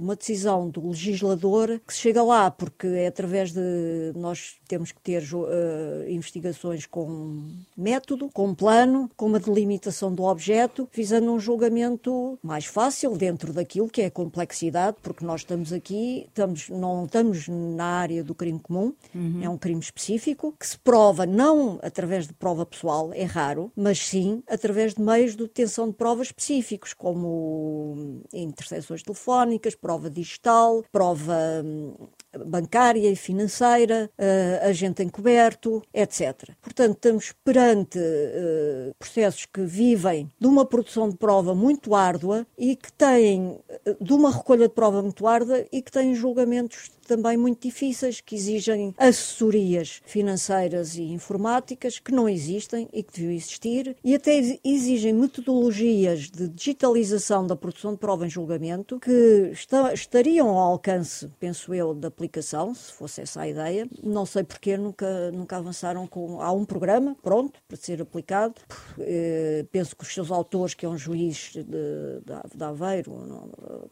uma 0.01 0.17
decisão 0.17 0.69
do 0.69 0.89
legislador 0.89 1.81
que 1.87 1.95
se 1.95 2.01
chega 2.01 2.23
lá, 2.23 2.51
porque 2.51 2.87
é 2.87 3.07
através 3.07 3.29
através 3.29 3.53
de 3.53 4.13
nós 4.19 4.57
temos 4.67 4.93
que 4.93 5.01
ter 5.01 5.23
uh, 5.33 6.09
investigações 6.09 6.87
com 6.87 7.43
método, 7.77 8.31
com 8.33 8.55
plano, 8.55 9.11
com 9.17 9.27
uma 9.27 9.39
delimitação 9.39 10.13
do 10.15 10.25
objeto, 10.25 10.89
visando 10.93 11.33
um 11.33 11.39
julgamento 11.39 12.39
mais 12.43 12.65
fácil 12.65 13.17
dentro 13.17 13.53
daquilo 13.53 13.89
que 13.89 14.03
é 14.03 14.07
a 14.07 14.11
complexidade, 14.11 14.97
porque 15.03 15.25
nós 15.25 15.41
estamos 15.41 15.73
aqui, 15.73 16.25
estamos, 16.29 16.69
não 16.69 17.05
estamos 17.05 17.49
na 17.49 17.85
área 17.85 18.25
do 18.25 18.35
crime 18.35 18.59
comum, 18.59 18.93
uhum. 19.15 19.41
é 19.43 19.49
um 19.49 19.59
crime 19.59 19.81
específico, 19.81 20.55
que 20.59 20.67
se 20.67 20.79
prova 20.79 21.25
não 21.25 21.79
através 21.83 22.27
de 22.27 22.33
prova 22.33 22.67
pessoal, 22.67 23.11
é 23.15 23.25
raro, 23.25 23.48
raro, 23.49 23.73
mas 23.75 23.99
sim 23.99 24.43
através 24.47 24.95
de 24.95 25.01
meios 25.03 25.35
de 25.35 25.43
obtenção 25.43 25.89
de 25.89 25.95
provas 25.95 26.29
específicos, 26.29 26.93
como 26.93 28.23
interseções 28.33 29.03
telefónicas, 29.03 29.75
prova 29.75 30.11
digital, 30.11 30.85
prova 30.93 31.63
hum, 31.65 32.09
bancária 32.47 33.11
e 33.11 33.17
financeira, 33.17 34.11
uh, 34.19 34.69
agente 34.69 35.03
encoberto, 35.03 35.83
etc. 35.93 36.51
Portanto, 36.61 36.97
estamos 36.97 37.33
perante 37.45 37.99
uh, 37.99 38.95
processos 38.99 39.47
que 39.47 39.63
vivem 39.63 40.31
de 40.39 40.47
uma 40.47 40.65
produção 40.65 41.09
de 41.09 41.17
prova 41.17 41.55
muito 41.55 41.95
árdua 41.95 42.47
e 42.57 42.77
que 42.77 42.93
têm, 42.93 43.59
de 44.01 44.13
uma 44.13 44.31
recolha 44.31 44.69
de 44.69 44.75
prova 44.75 45.03
muito 45.03 45.27
árdua 45.27 45.65
e 45.73 45.83
que 45.83 45.91
têm 45.91 46.15
julgamentos 46.15 46.91
também 47.09 47.39
muito 47.39 47.63
difíceis, 47.63 48.21
que 48.21 48.37
exigem 48.37 48.95
assessorias 48.99 50.03
financeiras 50.05 50.95
e 50.95 51.03
informáticas 51.03 51.99
que 51.99 52.13
não 52.13 52.29
existem 52.29 52.87
e 52.93 53.03
que 53.03 53.15
deviam 53.15 53.33
existir, 53.33 53.97
e 54.05 54.15
até 54.15 54.39
exigem 54.63 55.15
metodologias 55.15 56.31
de 56.31 56.49
digitalização 56.49 57.47
da 57.47 57.57
produção 57.57 57.93
de 57.93 57.99
prova 57.99 58.27
em 58.27 58.31
julgamento 58.31 59.01
que 59.01 59.51
está, 59.53 59.93
estariam 59.95 60.51
ao 60.51 60.73
alcance, 60.73 61.29
penso 61.41 61.73
eu, 61.73 61.95
da 61.95 62.09
aplicação, 62.09 62.28
se 62.75 62.93
fosse 62.93 63.21
essa 63.21 63.43
a 63.43 63.49
ideia. 63.49 63.89
Não 64.03 64.27
sei 64.27 64.45
porque 64.45 64.77
nunca, 64.77 65.31
nunca 65.33 65.57
avançaram 65.57 66.07
com. 66.07 66.41
Há 66.41 66.53
um 66.53 66.65
programa 66.65 67.17
pronto 67.23 67.61
para 67.67 67.77
ser 67.77 68.03
aplicado. 68.03 68.55
Eh, 68.99 69.65
penso 69.71 69.97
que 69.97 70.05
os 70.05 70.13
seus 70.13 70.31
autores, 70.31 70.75
que 70.75 70.85
é 70.85 70.89
um 70.89 70.99
juiz 70.99 71.51
de, 71.53 71.65
de, 71.65 72.55
de 72.55 72.65
Aveiro, 72.65 73.13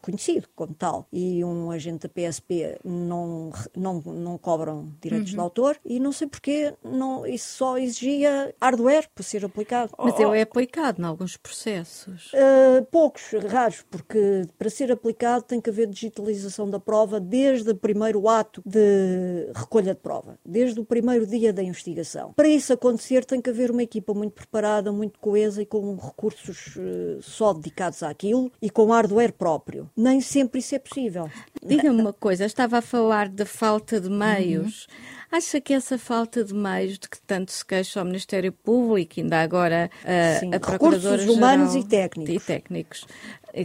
conhecido 0.01 0.47
como 0.55 0.73
tal, 0.73 1.07
e 1.11 1.43
um 1.43 1.71
agente 1.71 2.07
da 2.07 2.09
PSP, 2.09 2.79
não, 2.83 3.51
não, 3.75 4.01
não 4.01 4.37
cobram 4.37 4.91
direitos 5.01 5.31
uhum. 5.31 5.35
de 5.35 5.39
autor 5.39 5.79
e 5.85 5.99
não 5.99 6.11
sei 6.11 6.27
porque 6.27 6.73
não, 6.83 7.25
isso 7.25 7.57
só 7.57 7.77
exigia 7.77 8.53
hardware 8.61 9.09
para 9.13 9.23
ser 9.23 9.45
aplicado. 9.45 9.91
Mas 9.97 10.19
ele 10.19 10.37
é 10.37 10.41
aplicado 10.41 11.01
em 11.01 11.05
alguns 11.05 11.37
processos? 11.37 12.31
Uh, 12.33 12.85
poucos, 12.91 13.23
raros, 13.49 13.83
porque 13.89 14.43
para 14.57 14.69
ser 14.69 14.91
aplicado 14.91 15.43
tem 15.43 15.61
que 15.61 15.69
haver 15.69 15.87
digitalização 15.87 16.69
da 16.69 16.79
prova 16.79 17.19
desde 17.19 17.71
o 17.71 17.75
primeiro 18.17 18.29
ato 18.29 18.61
de 18.65 19.51
recolha 19.55 19.93
de 19.93 19.99
prova, 19.99 20.39
desde 20.45 20.79
o 20.79 20.85
primeiro 20.85 21.25
dia 21.25 21.53
da 21.53 21.61
investigação. 21.61 22.33
Para 22.33 22.47
isso 22.47 22.73
acontecer 22.73 23.23
tem 23.23 23.41
que 23.41 23.49
haver 23.49 23.69
uma 23.71 23.83
equipa 23.83 24.13
muito 24.13 24.33
preparada, 24.33 24.91
muito 24.91 25.19
coesa 25.19 25.61
e 25.61 25.65
com 25.65 25.95
recursos 25.95 26.75
uh, 26.75 27.21
só 27.21 27.53
dedicados 27.53 28.01
àquilo 28.03 28.51
e 28.61 28.69
com 28.69 28.87
hardware 28.87 29.33
próprio. 29.33 29.89
Nem 29.95 30.21
sempre 30.21 30.59
isso 30.59 30.75
é 30.75 30.79
possível. 30.79 31.29
Diga-me 31.63 32.01
uma 32.01 32.13
coisa, 32.13 32.45
estava 32.45 32.79
a 32.79 32.81
falar 32.81 33.29
da 33.29 33.45
falta 33.45 33.99
de 33.99 34.09
meios. 34.09 34.85
Uhum. 34.85 35.17
Acha 35.29 35.59
que 35.59 35.73
essa 35.73 35.97
falta 35.97 36.41
de 36.41 36.53
meios 36.53 36.97
de 36.97 37.09
que 37.09 37.19
tanto 37.19 37.51
se 37.51 37.65
queixa 37.65 37.99
ao 37.99 38.05
Ministério 38.05 38.53
Público, 38.53 39.19
ainda 39.19 39.41
agora 39.41 39.89
uh, 40.03 40.39
Sim, 40.39 40.55
a 40.55 40.59
Procuradora 40.59 41.17
Recursos 41.17 41.35
humanos 41.35 41.75
e 41.75 41.83
técnicos. 41.83 42.35
E 42.35 42.39
técnicos 42.39 43.05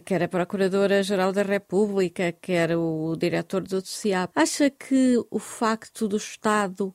quer 0.05 0.23
a 0.23 0.29
Procuradora-Geral 0.29 1.33
da 1.33 1.43
República, 1.43 2.33
quer 2.33 2.77
o 2.77 3.17
diretor 3.17 3.63
do 3.63 3.81
CIAP. 3.85 4.33
Acha 4.35 4.71
que 4.71 5.19
o 5.31 5.39
facto 5.39 6.09
do 6.09 6.17
Estado, 6.17 6.95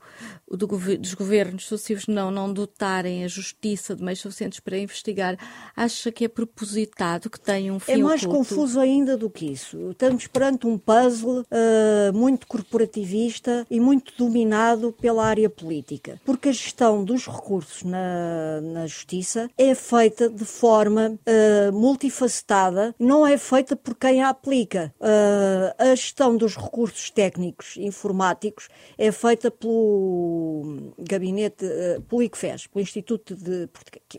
do, 0.49 0.67
dos 0.67 1.13
governos 1.13 1.65
sucessivos 1.65 2.07
não, 2.07 2.31
não 2.31 2.51
dotarem 2.51 3.23
a 3.23 3.27
Justiça 3.27 3.95
de 3.95 4.03
meios 4.03 4.19
suficientes 4.19 4.59
para 4.59 4.77
investigar, 4.77 5.37
acha 5.75 6.11
que 6.11 6.25
é 6.25 6.27
propositado, 6.27 7.29
que 7.29 7.39
tem 7.39 7.71
um 7.71 7.79
fim 7.79 7.93
É 7.93 7.97
mais 7.97 8.23
oculto? 8.23 8.49
confuso 8.49 8.79
ainda 8.79 9.17
do 9.17 9.29
que 9.29 9.45
isso. 9.51 9.91
Estamos 9.91 10.27
perante 10.27 10.67
um 10.67 10.77
puzzle 10.77 11.41
uh, 11.41 12.13
muito 12.13 12.47
corporativista 12.47 13.65
e 13.69 13.79
muito 13.79 14.13
dominado 14.17 14.93
pela 14.93 15.25
área 15.25 15.49
política, 15.49 16.19
porque 16.25 16.49
a 16.49 16.51
gestão 16.51 17.03
dos 17.03 17.25
recursos 17.25 17.83
na, 17.83 18.61
na 18.61 18.87
Justiça 18.87 19.49
é 19.57 19.75
feita 19.75 20.29
de 20.29 20.45
forma 20.45 21.17
uh, 21.27 21.73
multifacetada 21.73 22.76
não 22.99 23.25
é 23.25 23.37
feita 23.37 23.75
por 23.75 23.95
quem 23.95 24.21
a 24.21 24.29
aplica. 24.29 24.93
Uh, 24.99 25.73
a 25.77 25.95
gestão 25.95 26.35
dos 26.35 26.55
recursos 26.55 27.09
técnicos 27.09 27.75
informáticos 27.77 28.67
é 28.97 29.11
feita 29.11 29.49
pelo 29.49 30.63
gabinete, 31.07 31.65
uh, 31.65 32.01
pelo 32.01 32.23
ICFES, 32.23 32.67
pelo 32.67 32.83
Instituto 32.83 33.35
de 33.35 33.67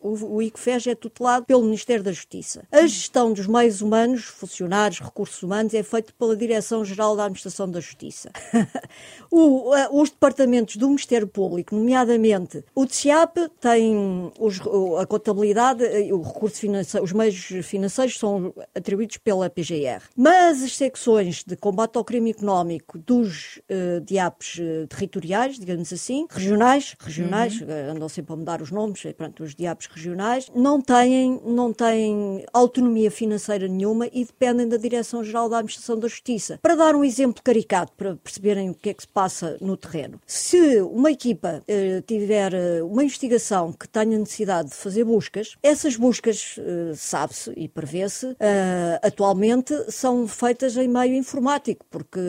o, 0.03 0.37
o 0.37 0.43
ICFES 0.43 0.87
é 0.89 0.95
tutelado 0.95 1.47
pelo 1.47 1.63
Ministério 1.63 2.03
da 2.03 2.13
Justiça. 2.13 2.65
A 2.71 2.87
gestão 2.87 3.33
dos 3.33 3.47
meios 3.47 3.81
humanos, 3.81 4.25
funcionários, 4.25 5.01
recursos 5.01 5.43
humanos, 5.43 5.75
é 5.75 5.83
feita 5.83 6.13
pela 6.19 6.37
Direção-Geral 6.37 7.17
da 7.17 7.25
Administração 7.25 7.71
da 7.71 7.81
Justiça. 7.81 8.31
o, 9.31 9.75
uh, 9.75 10.01
os 10.01 10.11
departamentos 10.11 10.77
do 10.77 10.87
Ministério 10.89 11.27
Público, 11.27 11.75
nomeadamente 11.75 12.65
o 12.75 12.85
DCIAP, 12.85 13.37
tem 13.61 14.33
os, 14.39 14.61
a 15.01 15.07
contabilidade, 15.07 15.85
o 16.13 16.23
recurso 16.23 16.57
financeiro, 16.57 17.05
os 17.05 17.13
meios 17.13 17.37
financeiros 17.63 18.19
são 18.19 18.53
atribuídos 18.75 19.17
pela 19.19 19.49
PGR. 19.51 20.03
Mas 20.17 20.63
as 20.63 20.77
secções 20.77 21.45
de 21.45 21.57
combate 21.57 21.97
ao 21.97 22.05
crime 22.05 22.31
económico 22.31 22.99
dos 22.99 23.61
uh, 23.71 24.01
diapos 24.01 24.59
uh, 24.59 24.87
territoriais, 24.87 25.59
digamos 25.59 25.93
assim, 25.93 26.27
regionais, 26.31 26.78
regionais, 26.99 27.61
uhum. 27.61 27.69
uh, 27.69 27.91
andam 27.91 28.09
sempre 28.09 28.33
a 28.33 28.37
mudar 28.37 28.63
os 28.63 28.71
nomes, 28.71 29.03
pronto, 29.17 29.43
os 29.43 29.55
diapos 29.55 29.87
regionais, 29.87 30.51
não 30.55 30.81
têm, 30.81 31.41
não 31.45 31.73
têm 31.73 32.45
autonomia 32.53 33.11
financeira 33.11 33.69
nenhuma 33.69 34.07
e 34.13 34.25
dependem 34.25 34.69
da 34.69 34.77
Direção-Geral 34.77 35.49
da 35.49 35.59
Administração 35.59 35.99
da 35.99 36.09
Justiça. 36.09 36.59
Para 36.63 36.75
dar 36.75 36.95
um 36.95 37.05
exemplo 37.05 37.43
caricato, 37.43 37.93
para 37.97 38.17
perceberem 38.17 38.71
o 38.71 38.75
que 38.75 38.91
é 38.91 38.95
que 38.95 39.03
se 39.03 39.09
passa 39.09 39.57
no 39.61 39.77
terreno, 39.77 40.21
se 40.27 40.81
uma 40.81 41.11
equipa 41.11 41.63
tiver 42.07 42.53
uma 42.83 43.05
investigação 43.05 43.73
que 43.73 43.89
tenha 43.89 44.19
necessidade 44.19 44.71
de 44.71 44.75
fazer 44.75 45.05
buscas, 45.05 45.57
essas 45.63 45.97
buscas, 45.97 46.57
sabe-se 46.95 47.53
e 47.57 47.69
prevê-se, 47.69 48.37
Uh, 48.39 48.99
atualmente 49.03 49.75
são 49.91 50.27
feitas 50.27 50.77
em 50.77 50.89
meio 50.89 51.15
informático, 51.15 51.85
porque 51.91 52.21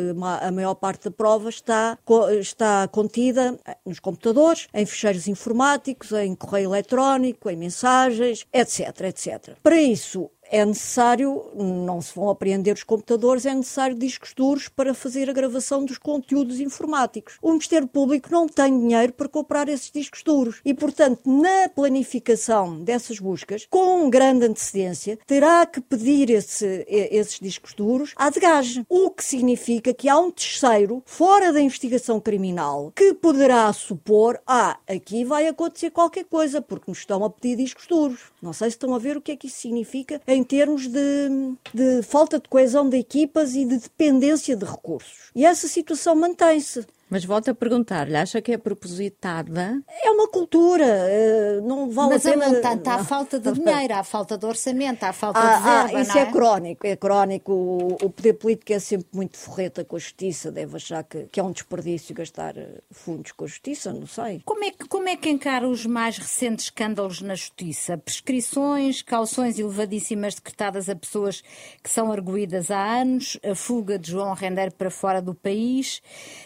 a 0.42 0.52
maior 0.52 0.74
parte 0.76 1.06
da 1.06 1.12
prova 1.12 1.50
está, 1.50 1.98
está 2.40 2.88
contida 2.88 3.58
nos 3.86 4.00
computadores, 4.00 4.39
em 4.74 4.86
ficheiros 4.86 5.28
informáticos, 5.28 6.12
em 6.12 6.36
correio 6.36 6.70
eletrónico, 6.70 7.50
em 7.50 7.56
mensagens, 7.56 8.46
etc, 8.54 9.02
etc. 9.02 9.56
Para 9.62 9.82
isso, 9.82 10.30
é 10.50 10.66
necessário, 10.66 11.46
não 11.56 12.02
se 12.02 12.14
vão 12.16 12.30
apreender 12.30 12.74
os 12.74 12.84
computadores, 12.84 13.46
é 13.46 13.54
necessário 13.54 13.96
discos 13.96 14.34
duros 14.34 14.68
para 14.68 14.94
fazer 14.94 15.30
a 15.30 15.34
gravação 15.34 15.86
dos 15.86 15.98
conteúdos 15.98 16.60
informáticos. 16.60 17.38
O 17.42 17.50
Ministério 17.50 17.88
Público 17.88 18.30
não 18.32 18.48
tem 18.48 18.78
dinheiro 18.80 19.14
para 19.14 19.30
comprar 19.30 19.70
esses 19.70 19.92
discos 19.92 20.24
duros 20.24 20.62
e, 20.66 20.74
portanto, 20.74 21.22
na 21.26 21.70
planificação 21.70 22.84
dessas 22.84 23.20
buscas, 23.20 23.68
com 23.70 24.10
grande 24.10 24.46
antecedência, 24.46 25.20
terá 25.26 25.66
que 25.66 25.80
pedir 25.82 26.30
esse, 26.30 26.86
esses 26.88 27.40
discos 27.40 27.74
duros 27.74 28.14
à 28.16 28.30
degage, 28.30 28.86
o 28.90 29.12
que 29.12 29.24
significa 29.24 29.94
que 29.94 30.10
há 30.10 30.18
um 30.18 30.32
terceiro 30.32 31.04
fora 31.06 31.54
da 31.54 31.62
investigação 31.62 32.20
criminal 32.20 32.92
que 32.96 33.14
poderá 33.14 33.72
supor, 33.74 34.40
ah, 34.48 34.78
aqui 34.88 35.24
vai 35.24 35.48
acontecer 35.48 35.92
qualquer 35.92 36.26
coisa 36.26 36.62
porque 36.62 36.90
nos 36.90 37.00
estão 37.00 37.24
a 37.24 37.30
pedir 37.30 37.56
discos 37.56 37.88
duros. 37.88 38.20
Não 38.42 38.54
sei 38.54 38.70
se 38.70 38.76
estão 38.76 38.94
a 38.96 39.00
ver 39.00 39.18
o 39.18 39.22
que 39.22 39.32
é 39.32 39.36
que 39.36 39.48
isso 39.48 39.58
significa 39.58 40.22
em 40.28 40.39
termos 40.44 40.88
de, 40.88 41.30
de 41.74 42.02
falta 42.04 42.40
de 42.40 42.48
coesão 42.48 42.90
de 42.90 42.98
equipas 42.98 43.56
e 43.56 43.66
de 43.66 43.78
dependência 43.78 44.56
de 44.56 44.66
recursos. 44.66 45.32
E 45.36 45.46
essa 45.46 45.68
situação 45.68 46.16
mantém-se. 46.16 46.86
Mas 47.10 47.26
volto 47.26 47.50
a 47.50 47.56
perguntar-lhe, 47.56 48.16
acha 48.16 48.40
que 48.42 48.52
é 48.52 48.58
propositada? 48.58 49.82
É 50.04 50.12
uma 50.12 50.28
cultura, 50.28 50.86
eh, 50.86 51.60
não 51.64 51.90
vale 51.90 52.10
Mas 52.14 52.26
a 52.26 52.32
pena... 52.32 52.46
Mas 52.50 52.88
há 52.88 53.04
falta 53.04 53.40
de 53.40 53.52
dinheiro, 53.52 53.94
há 53.96 54.04
falta 54.04 54.38
de 54.38 54.46
orçamento, 54.46 55.04
há 55.04 55.12
falta 55.12 55.40
ah, 55.40 55.56
de 55.56 55.64
verba, 55.64 55.98
ah, 55.98 56.02
Isso 56.02 56.18
é? 56.18 56.22
é? 56.22 56.26
crónico, 56.32 56.86
é 56.86 56.96
crónico. 56.96 57.52
O, 57.52 57.88
o, 58.06 58.10
poder 58.12 58.34
político 58.34 58.74
é 58.74 58.80
sempre 58.80 59.08
muito 59.12 59.38
forreta 59.38 59.84
com 59.84 59.96
a 59.96 60.00
justiça, 60.00 60.52
deve 60.52 60.76
achar 60.76 61.04
que, 61.04 61.24
que 61.32 61.40
é 61.40 61.44
um 61.44 61.52
desperdício 61.52 62.14
gastar 62.14 62.56
eh, 62.56 62.82
fundos 62.92 63.32
com 63.32 63.46
a 63.46 63.48
justiça, 63.48 63.92
não 63.92 64.06
sei. 64.06 64.42
Como 64.46 64.64
é, 64.64 64.70
que, 64.70 64.88
como 64.88 65.10
é 65.10 65.16
que 65.16 65.30
encara 65.30 65.68
os 65.68 65.88
mais 65.88 66.18
recentes 66.18 66.66
escândalos 66.66 67.22
na 67.22 67.34
justiça? 67.34 67.98
Prescrições, 67.98 69.02
calções 69.02 69.58
elevadíssimas 69.58 70.36
decretadas 70.36 70.88
a 70.88 70.96
pessoas 70.96 71.42
que 71.84 71.90
são 71.90 72.12
arguídas 72.12 72.70
há 72.70 73.02
anos, 73.02 73.40
a 73.44 73.56
fuga 73.56 73.98
de 73.98 74.12
João 74.12 74.34
Render 74.36 74.72
para 74.74 74.92
fora 74.92 75.22
do 75.22 75.34
país. 75.34 76.04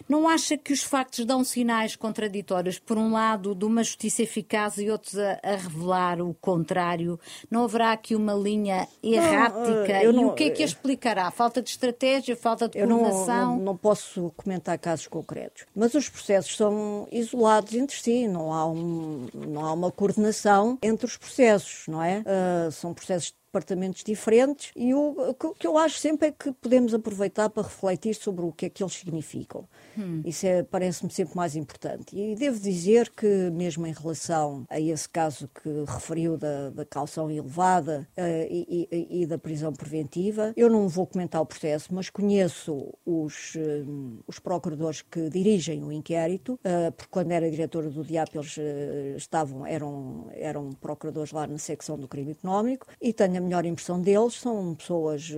Não 0.07 0.29
acha 0.29 0.52
acha 0.53 0.57
que 0.57 0.73
os 0.73 0.83
factos 0.83 1.25
dão 1.25 1.43
sinais 1.43 1.95
contraditórios, 1.95 2.79
por 2.79 2.97
um 2.97 3.11
lado, 3.11 3.55
de 3.55 3.65
uma 3.65 3.83
justiça 3.83 4.21
eficaz 4.21 4.77
e 4.77 4.89
outros 4.89 5.17
a, 5.17 5.39
a 5.43 5.55
revelar 5.55 6.21
o 6.21 6.33
contrário? 6.35 7.19
Não 7.49 7.63
haverá 7.63 7.91
aqui 7.91 8.15
uma 8.15 8.33
linha 8.33 8.87
errática? 9.01 10.03
Não, 10.03 10.13
não, 10.13 10.21
e 10.21 10.25
o 10.25 10.33
que 10.33 10.45
é 10.45 10.49
que 10.51 10.63
a 10.63 10.65
explicará? 10.65 11.29
Falta 11.31 11.61
de 11.61 11.69
estratégia, 11.69 12.35
falta 12.35 12.67
de 12.67 12.77
coordenação? 12.77 13.47
Não, 13.47 13.55
não, 13.57 13.63
não, 13.65 13.77
posso 13.77 14.31
comentar 14.37 14.77
casos 14.77 15.07
concretos, 15.07 15.65
mas 15.75 15.93
os 15.93 16.09
processos 16.09 16.55
são 16.55 17.07
isolados 17.11 17.73
entre 17.73 17.95
si, 17.95 18.27
não 18.27 18.53
há, 18.53 18.65
um, 18.65 19.27
não 19.33 19.65
há 19.65 19.73
uma 19.73 19.91
coordenação 19.91 20.77
entre 20.81 21.05
os 21.05 21.17
processos, 21.17 21.85
não 21.87 22.01
é? 22.01 22.19
Uh, 22.19 22.71
são 22.71 22.93
processos 22.93 23.33
departamentos 23.53 24.03
diferentes 24.03 24.71
e 24.75 24.95
o, 24.95 25.35
que 25.59 25.67
eu 25.67 25.77
acho 25.77 25.99
sempre 25.99 26.29
é 26.29 26.31
que 26.31 26.51
podemos 26.53 26.91
aproveitar 26.93 27.49
para 27.49 27.61
refletir 27.61 28.15
sobre 28.15 28.43
o 28.43 28.51
que 28.51 28.65
é 28.65 28.69
que 28.69 28.81
eles 28.81 28.93
significam. 28.93 29.67
Hum. 29.95 30.23
Isso 30.25 30.47
é, 30.47 30.63
parece-me 30.63 31.11
sempre 31.11 31.35
mais 31.35 31.55
importante. 31.55 32.17
E 32.17 32.33
devo 32.33 32.59
dizer 32.59 33.11
que, 33.11 33.51
mesmo 33.51 33.85
em 33.85 33.93
relação 33.93 34.65
a 34.67 34.79
esse 34.79 35.07
caso 35.07 35.47
que 35.47 35.69
referiu 35.87 36.35
da, 36.35 36.71
da 36.71 36.83
calção 36.83 37.29
elevada 37.29 38.07
uh, 38.17 38.21
e, 38.49 38.87
e, 38.91 39.21
e, 39.21 39.25
da 39.27 39.37
prisão 39.37 39.71
preventiva, 39.71 40.51
eu 40.57 40.67
não 40.67 40.87
vou 40.87 41.05
comentar 41.05 41.39
o 41.39 41.45
processo, 41.45 41.93
mas 41.93 42.09
conheço 42.09 42.91
os, 43.05 43.53
uh, 43.55 44.23
os 44.25 44.39
procuradores 44.39 45.03
que 45.03 45.29
dirigem 45.29 45.83
o 45.83 45.91
inquérito, 45.91 46.53
uh, 46.53 46.91
porque 46.93 47.11
quando 47.11 47.31
era 47.31 47.51
diretora 47.51 47.89
do 47.89 48.03
DIAP 48.03 48.35
eles 48.35 48.57
estavam, 49.15 49.65
eram, 49.65 50.27
eram 50.31 50.71
procuradores 50.71 51.31
lá 51.31 51.45
na 51.45 51.59
secção 51.59 51.97
do 51.97 52.07
crime 52.07 52.31
económico 52.31 52.87
e 52.99 53.13
tenho 53.13 53.37
a 53.37 53.42
melhor 53.43 53.65
impressão 53.65 53.99
deles, 53.99 54.35
são 54.35 54.75
pessoas 54.75 55.31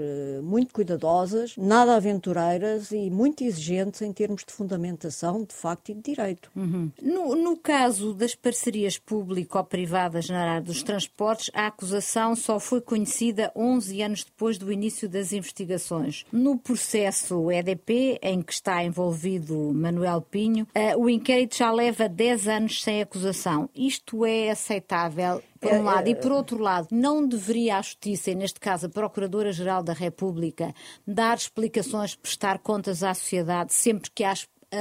muito 0.44 0.74
cuidadosas, 0.74 1.56
nada 1.58 1.96
aventureiras 1.96 2.92
e 2.92 3.10
muito 3.10 3.44
exigentes 3.44 4.02
em 4.02 4.12
termos 4.12 4.44
de 4.44 4.54
fundamentação 4.54 5.44
de 5.44 5.54
facto 5.54 5.90
e 5.90 5.94
de 5.94 6.02
direito. 6.02 6.52
Uhum. 6.56 6.92
No, 7.02 7.36
no, 7.36 7.58
caso 7.58 8.14
das 8.14 8.36
parcerias 8.36 8.98
público-privadas 8.98 10.30
na 10.30 10.42
área 10.42 10.62
dos 10.62 10.84
transportes, 10.84 11.50
a 11.54 11.68
acusação 11.68 12.36
só 12.36 12.60
foi 12.60 12.82
conhecida 12.82 13.52
11 13.56 14.02
anos 14.02 14.24
depois 14.24 14.58
do 14.58 14.72
início 14.72 15.10
das 15.10 15.34
investigações. 15.34 16.26
No 16.32 16.58
processo 16.58 17.52
EDP, 17.52 18.20
em 18.22 18.42
que 18.42 18.54
está 18.54 18.84
envolvido 18.84 19.74
Manuel 19.74 20.22
Pinho, 20.22 20.68
uh, 20.76 21.00
o 21.00 21.10
inquérito 21.10 21.58
já 21.58 21.72
leva 21.72 22.08
10 22.08 22.48
anos 22.48 22.84
sem 22.84 23.02
acusação. 23.02 23.70
Isto 23.76 24.26
é 24.26 24.50
aceitável? 24.50 25.42
Por 25.60 25.72
um 25.72 25.76
é, 25.76 25.82
lado, 25.82 26.08
e 26.08 26.12
é, 26.12 26.16
por 26.16 26.32
outro 26.32 26.58
lado, 26.58 26.88
não 26.92 27.28
deveria 27.28 27.78
a 27.78 27.82
Justiça, 27.82 28.32
e 28.32 28.36
neste 28.36 28.60
caso 28.60 28.88
a 28.88 28.90
Procuradora-Geral 28.90 29.84
da 29.84 29.94
República, 29.94 30.74
dar 31.08 31.38
explicações, 31.38 32.16
prestar 32.16 32.60
contas 32.60 33.04
à 33.04 33.14
sociedade 33.14 33.74
sempre 33.74 34.10
que 34.14 34.24
há 34.24 34.34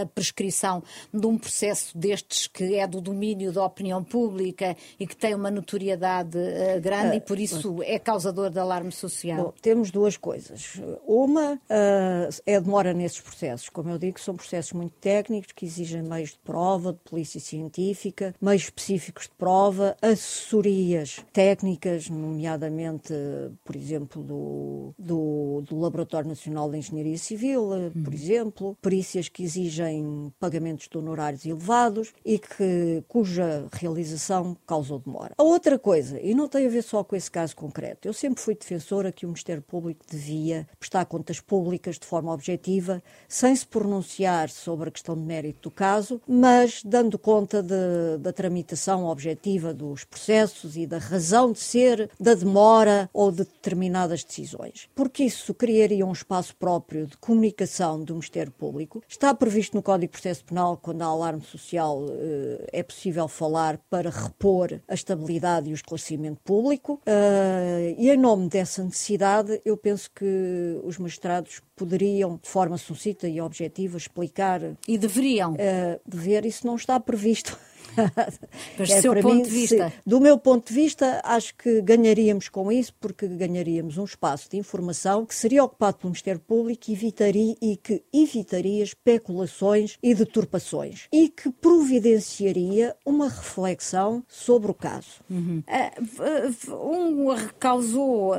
a 0.02 0.06
prescrição 0.06 0.82
de 1.12 1.26
um 1.26 1.38
processo 1.38 1.96
destes 1.96 2.46
que 2.46 2.76
é 2.76 2.86
do 2.86 3.00
domínio 3.00 3.52
da 3.52 3.64
opinião 3.64 4.02
pública 4.02 4.76
e 4.98 5.06
que 5.06 5.16
tem 5.16 5.34
uma 5.34 5.50
notoriedade 5.50 6.36
uh, 6.38 6.80
grande 6.80 7.14
uh, 7.14 7.16
e 7.16 7.20
por 7.20 7.38
isso 7.38 7.76
uh, 7.76 7.82
é 7.82 7.98
causador 7.98 8.50
de 8.50 8.58
alarme 8.58 8.92
social? 8.92 9.44
Bom, 9.44 9.54
temos 9.60 9.90
duas 9.90 10.16
coisas. 10.16 10.80
Uma 11.06 11.60
eh, 11.68 12.28
é 12.46 12.56
a 12.56 12.60
demora 12.60 12.92
nesses 12.92 13.20
processos. 13.20 13.68
Como 13.68 13.90
eu 13.90 13.98
digo, 13.98 14.18
são 14.20 14.34
processos 14.36 14.72
muito 14.72 14.94
técnicos 15.00 15.52
que 15.52 15.64
exigem 15.64 16.02
meios 16.02 16.30
de 16.30 16.38
prova, 16.38 16.92
de 16.92 16.98
polícia 16.98 17.40
científica, 17.40 18.34
meios 18.40 18.64
específicos 18.64 19.24
de 19.24 19.32
prova, 19.36 19.96
assessorias 20.00 21.24
técnicas, 21.32 22.08
nomeadamente, 22.08 23.12
por 23.64 23.76
exemplo, 23.76 24.22
do, 24.22 24.94
do, 24.98 25.62
do 25.62 25.78
Laboratório 25.78 26.28
Nacional 26.28 26.70
de 26.70 26.78
Engenharia 26.78 27.18
Civil, 27.18 27.68
por 28.02 28.12
uhum. 28.12 28.14
exemplo, 28.14 28.78
perícias 28.80 29.28
que 29.28 29.42
exigem 29.42 29.83
exigem 29.94 30.32
pagamentos 30.38 30.88
de 30.88 30.98
honorários 30.98 31.44
elevados 31.44 32.12
e 32.24 32.38
que, 32.38 33.02
cuja 33.08 33.66
realização 33.72 34.56
causou 34.66 34.98
demora. 34.98 35.34
A 35.36 35.42
outra 35.42 35.78
coisa, 35.78 36.20
e 36.20 36.34
não 36.34 36.48
tem 36.48 36.66
a 36.66 36.70
ver 36.70 36.82
só 36.82 37.02
com 37.02 37.16
esse 37.16 37.30
caso 37.30 37.56
concreto, 37.56 38.06
eu 38.08 38.12
sempre 38.12 38.42
fui 38.42 38.54
defensora 38.54 39.12
que 39.12 39.24
o 39.24 39.28
Ministério 39.28 39.62
Público 39.62 40.04
devia 40.08 40.66
prestar 40.78 41.04
contas 41.06 41.40
públicas 41.40 41.98
de 41.98 42.06
forma 42.06 42.32
objetiva, 42.32 43.02
sem 43.28 43.54
se 43.54 43.66
pronunciar 43.66 44.50
sobre 44.50 44.88
a 44.88 44.92
questão 44.92 45.14
de 45.14 45.22
mérito 45.22 45.68
do 45.68 45.70
caso, 45.70 46.20
mas 46.26 46.82
dando 46.84 47.18
conta 47.18 47.62
de, 47.62 48.18
da 48.20 48.32
tramitação 48.32 49.06
objetiva 49.06 49.72
dos 49.72 50.04
processos 50.04 50.76
e 50.76 50.86
da 50.86 50.98
razão 50.98 51.52
de 51.52 51.60
ser 51.60 52.10
da 52.20 52.34
demora 52.34 53.08
ou 53.12 53.30
de 53.30 53.38
determinadas 53.38 54.24
decisões. 54.24 54.88
Porque 54.94 55.24
isso 55.24 55.54
criaria 55.54 56.06
um 56.06 56.12
espaço 56.12 56.54
próprio 56.56 57.06
de 57.06 57.16
comunicação 57.16 58.02
do 58.02 58.14
Ministério 58.14 58.52
Público. 58.52 59.02
Está 59.08 59.34
previsto 59.34 59.73
no 59.74 59.82
Código 59.82 60.12
de 60.12 60.20
Processo 60.20 60.44
Penal, 60.44 60.76
quando 60.76 61.02
há 61.02 61.06
alarme 61.06 61.42
social, 61.42 62.06
eh, 62.08 62.66
é 62.72 62.82
possível 62.82 63.28
falar 63.28 63.78
para 63.90 64.10
repor 64.10 64.80
a 64.88 64.94
estabilidade 64.94 65.68
e 65.68 65.72
o 65.72 65.74
esclarecimento 65.74 66.40
público. 66.42 67.00
Eh, 67.04 67.94
e 67.98 68.10
em 68.10 68.16
nome 68.16 68.48
dessa 68.48 68.82
necessidade, 68.82 69.60
eu 69.64 69.76
penso 69.76 70.10
que 70.14 70.80
os 70.84 70.98
magistrados 70.98 71.60
poderiam, 71.76 72.38
de 72.40 72.48
forma 72.48 72.78
sucinta 72.78 73.28
e 73.28 73.40
objetiva, 73.40 73.96
explicar. 73.96 74.60
E 74.86 74.96
deveriam. 74.96 75.54
Uh, 75.54 76.00
dever, 76.06 76.46
isso 76.46 76.66
não 76.66 76.76
está 76.76 76.98
previsto. 77.00 77.58
Mas 78.78 78.90
é, 78.90 78.96
do 78.96 79.02
seu 79.02 79.14
ponto 79.14 79.34
mim, 79.34 79.42
de 79.42 79.50
vista? 79.50 79.90
Se, 79.90 79.96
do 80.06 80.20
meu 80.20 80.38
ponto 80.38 80.68
de 80.68 80.74
vista, 80.74 81.20
acho 81.24 81.54
que 81.56 81.80
ganharíamos 81.82 82.48
com 82.48 82.70
isso, 82.70 82.94
porque 83.00 83.26
ganharíamos 83.26 83.98
um 83.98 84.04
espaço 84.04 84.50
de 84.50 84.56
informação 84.56 85.24
que 85.24 85.34
seria 85.34 85.64
ocupado 85.64 85.98
pelo 85.98 86.10
Ministério 86.10 86.40
Público 86.40 86.90
evitaria, 86.90 87.54
e 87.60 87.76
que 87.76 88.02
evitaria 88.12 88.82
especulações 88.82 89.98
e 90.02 90.14
deturpações 90.14 91.08
e 91.12 91.28
que 91.28 91.50
providenciaria 91.50 92.94
uma 93.04 93.28
reflexão 93.28 94.22
sobre 94.28 94.70
o 94.70 94.74
caso. 94.74 95.22
Uhum. 95.30 95.62
Uh, 95.68 96.74
um 96.74 97.34
causou 97.58 98.32
uh, 98.32 98.36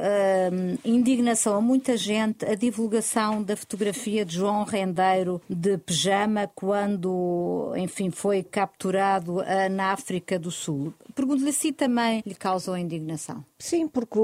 indignação 0.84 1.56
a 1.56 1.62
muita 1.62 1.98
gente 1.98 2.46
a 2.46 2.56
divulgação 2.56 3.44
da 3.44 3.56
fotografia 3.56 4.26
de 4.26 4.36
João 4.36 4.64
Rendeiro 4.64 5.42
de 5.50 5.78
pijama 5.78 6.50
quando, 6.54 7.74
enfim, 7.78 8.12
foi 8.12 8.44
capturado 8.44 9.42
na 9.72 9.92
África 9.92 10.38
do 10.40 10.52
Sul. 10.52 10.94
Pergunto-lhe 11.14 11.54
se 11.54 11.72
também 11.72 12.24
lhe 12.26 12.36
causou 12.36 12.78
indignação. 12.78 13.44
Sim, 13.60 13.88
porque 13.88 14.20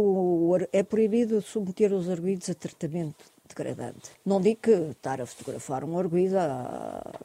é 0.72 0.84
proibido 0.84 1.42
submeter 1.42 1.94
os 1.94 2.10
arguídos 2.10 2.50
a 2.50 2.54
tratamento 2.54 3.32
degradante. 3.56 4.12
Não 4.26 4.42
digo 4.42 4.62
que 4.62 4.72
estar 4.72 5.22
a 5.22 5.26
fotografar 5.26 5.84
um 5.84 5.98
arguido 5.98 6.36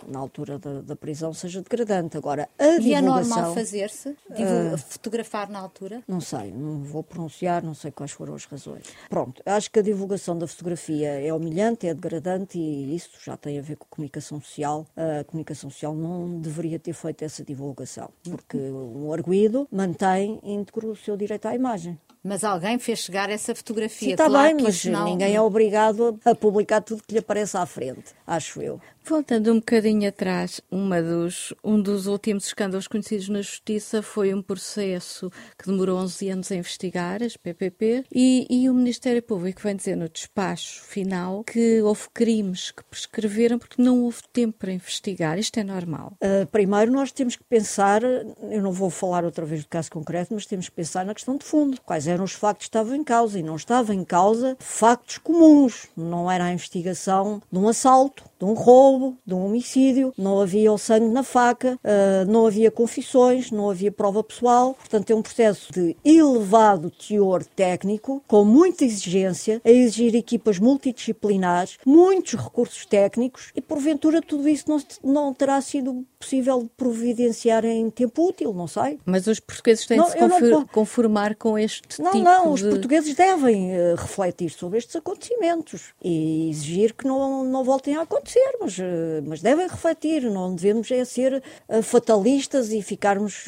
na 0.09 0.19
altura 0.19 0.59
da, 0.59 0.81
da, 0.83 0.97
prisão 0.97 1.33
seja 1.33 1.62
degradante. 1.62 2.17
Agora, 2.17 2.49
a 2.59 2.65
e 2.65 2.81
divulgação... 2.81 2.91
E 2.91 2.95
é 2.95 3.03
normal 3.03 3.55
fazer-se? 3.55 4.09
Uh, 4.09 4.79
fotografar 4.79 5.49
na 5.49 5.59
altura? 5.59 6.03
Não 6.07 6.21
sei, 6.21 6.53
não 6.53 6.83
vou 6.83 7.03
pronunciar, 7.03 7.62
não 7.62 7.75
sei 7.75 7.91
quais 7.91 8.12
foram 8.12 8.35
as 8.35 8.45
razões. 8.45 8.85
Pronto, 9.09 9.43
acho 9.45 9.71
que 9.71 9.79
a 9.79 9.83
divulgação 9.83 10.37
da 10.39 10.47
fotografia 10.47 11.09
é 11.21 11.33
humilhante, 11.33 11.87
é 11.87 11.95
degradante 11.95 12.59
e 12.59 12.95
isso 12.95 13.11
já 13.25 13.37
tem 13.37 13.59
a 13.59 13.62
ver 13.62 13.77
com 13.77 13.87
comunicação 13.89 14.41
social. 14.41 14.87
A 14.97 15.25
comunicação 15.25 15.71
social 15.71 15.95
não 15.95 16.41
deveria 16.41 16.79
ter 16.79 16.93
feito 16.93 17.23
essa 17.23 17.45
divulgação, 17.45 18.11
porque 18.29 18.57
um 18.57 19.12
arguido 19.12 19.69
mantém 19.71 20.41
íntegro 20.43 20.91
o 20.91 20.97
seu 20.97 21.17
direito 21.17 21.47
à 21.47 21.55
imagem. 21.55 21.99
Mas 22.27 22.43
alguém 22.43 22.77
fez 22.77 22.99
chegar 22.99 23.31
essa 23.31 23.55
fotografia. 23.55 24.09
Sim, 24.09 24.12
está 24.12 24.27
claro 24.27 24.57
bem, 24.57 24.65
mas 24.65 24.85
não... 24.85 25.05
ninguém 25.05 25.37
é 25.37 25.41
obrigado 25.41 26.19
a 26.25 26.35
publicar 26.35 26.81
tudo 26.81 27.01
que 27.07 27.12
lhe 27.12 27.21
aparece 27.21 27.57
à 27.57 27.65
frente, 27.65 28.12
acho 28.27 28.61
eu. 28.61 28.81
Voltando 29.09 29.53
um 29.53 29.61
bocadinho 29.61 30.09
atrás, 30.09 30.61
uma 30.69 31.01
dos, 31.01 31.55
um 31.62 31.81
dos 31.81 32.09
últimos 32.09 32.47
escândalos 32.47 32.88
conhecidos 32.88 33.29
na 33.29 33.40
Justiça 33.40 34.03
foi 34.03 34.35
um 34.35 34.42
processo 34.42 35.31
que 35.57 35.71
demorou 35.71 35.99
11 35.99 36.29
anos 36.31 36.51
a 36.51 36.57
investigar, 36.57 37.23
as 37.23 37.37
PPP, 37.37 38.05
e, 38.12 38.49
e 38.51 38.69
o 38.69 38.75
Ministério 38.75 39.23
Público 39.23 39.62
vem 39.62 39.77
dizer 39.77 39.97
no 39.97 40.09
despacho 40.09 40.83
final 40.83 41.45
que 41.45 41.81
houve 41.83 42.09
crimes 42.12 42.73
que 42.73 42.83
prescreveram 42.83 43.61
porque 43.61 43.81
não 43.81 44.03
houve 44.03 44.23
tempo 44.33 44.59
para 44.59 44.73
investigar. 44.73 45.38
Isto 45.38 45.61
é 45.61 45.62
normal? 45.62 46.14
Uh, 46.14 46.45
primeiro, 46.49 46.90
nós 46.90 47.12
temos 47.12 47.37
que 47.37 47.45
pensar, 47.45 48.03
eu 48.03 48.61
não 48.61 48.73
vou 48.73 48.90
falar 48.90 49.25
outra 49.25 49.47
vez 49.47 49.62
do 49.62 49.69
caso 49.69 49.88
concreto, 49.88 50.35
mas 50.35 50.47
temos 50.47 50.69
que 50.69 50.75
pensar 50.75 51.07
na 51.07 51.14
questão 51.14 51.37
de 51.37 51.45
fundo. 51.45 51.81
Quais 51.83 52.09
eram 52.09 52.25
os 52.25 52.33
factos 52.33 52.66
que 52.66 52.71
estavam 52.71 52.97
em 52.97 53.05
causa? 53.05 53.38
E 53.38 53.42
não 53.45 53.55
estavam 53.55 53.95
em 53.95 54.05
causa 54.05 54.57
factos 54.59 55.19
comuns. 55.19 55.87
Não 55.97 56.29
era 56.29 56.47
a 56.47 56.53
investigação 56.53 57.40
de 57.53 57.57
um 57.57 57.69
assalto, 57.69 58.25
de 58.38 58.44
um 58.44 58.53
roubo, 58.53 59.16
de 59.25 59.35
um 59.35 59.46
homicídio, 59.46 60.12
não 60.16 60.40
havia 60.40 60.72
o 60.72 60.79
sangue 60.79 61.09
na 61.09 61.22
faca, 61.22 61.79
uh, 61.83 62.31
não 62.31 62.46
havia 62.46 62.70
confissões, 62.70 63.51
não 63.51 63.70
havia 63.70 63.90
prova 63.90 64.22
pessoal. 64.22 64.75
Portanto, 64.75 65.11
é 65.11 65.14
um 65.14 65.22
processo 65.22 65.72
de 65.72 65.96
elevado 66.05 66.90
teor 66.90 67.44
técnico, 67.44 68.22
com 68.27 68.44
muita 68.44 68.85
exigência, 68.85 69.61
a 69.64 69.70
exigir 69.70 70.14
equipas 70.14 70.59
multidisciplinares, 70.59 71.79
muitos 71.87 72.35
recursos 72.35 72.85
técnicos 72.85 73.53
e, 73.55 73.61
porventura, 73.61 74.20
tudo 74.20 74.49
isso 74.49 74.64
não, 74.68 74.79
não 75.03 75.35
terá 75.35 75.61
sido 75.61 76.05
possível 76.27 76.69
providenciar 76.77 77.65
em 77.65 77.89
tempo 77.89 78.29
útil, 78.29 78.53
não 78.53 78.67
sei. 78.67 78.99
Mas 79.07 79.29
os 79.29 79.39
portugueses 79.39 79.87
têm 79.87 79.97
não, 79.97 80.07
de 80.07 80.12
se 80.12 80.51
não... 80.51 80.67
conformar 80.67 81.37
com 81.37 81.57
este 81.57 82.03
não, 82.03 82.11
tipo 82.11 82.25
Não, 82.25 82.47
não, 82.47 82.55
de... 82.55 82.65
os 82.65 82.71
portugueses 82.71 83.15
devem 83.15 83.71
uh, 83.71 83.95
refletir 83.95 84.51
sobre 84.51 84.79
estes 84.79 84.97
acontecimentos 84.97 85.95
e 86.03 86.51
exigir 86.51 86.95
que 86.95 87.07
não, 87.07 87.45
não 87.45 87.62
voltem 87.62 87.97
a 87.97 88.03
acontecer 88.03 88.57
mas, 88.61 88.79
eh, 88.79 89.23
mas 89.25 89.41
devem 89.41 89.69
refletir. 89.69 90.23
Não 90.23 90.55
devemos 90.55 90.91
é 90.91 91.05
ser 91.05 91.43
eh, 91.69 91.83
fatalistas 91.83 92.73
e 92.73 92.83
ficarmos 92.83 93.45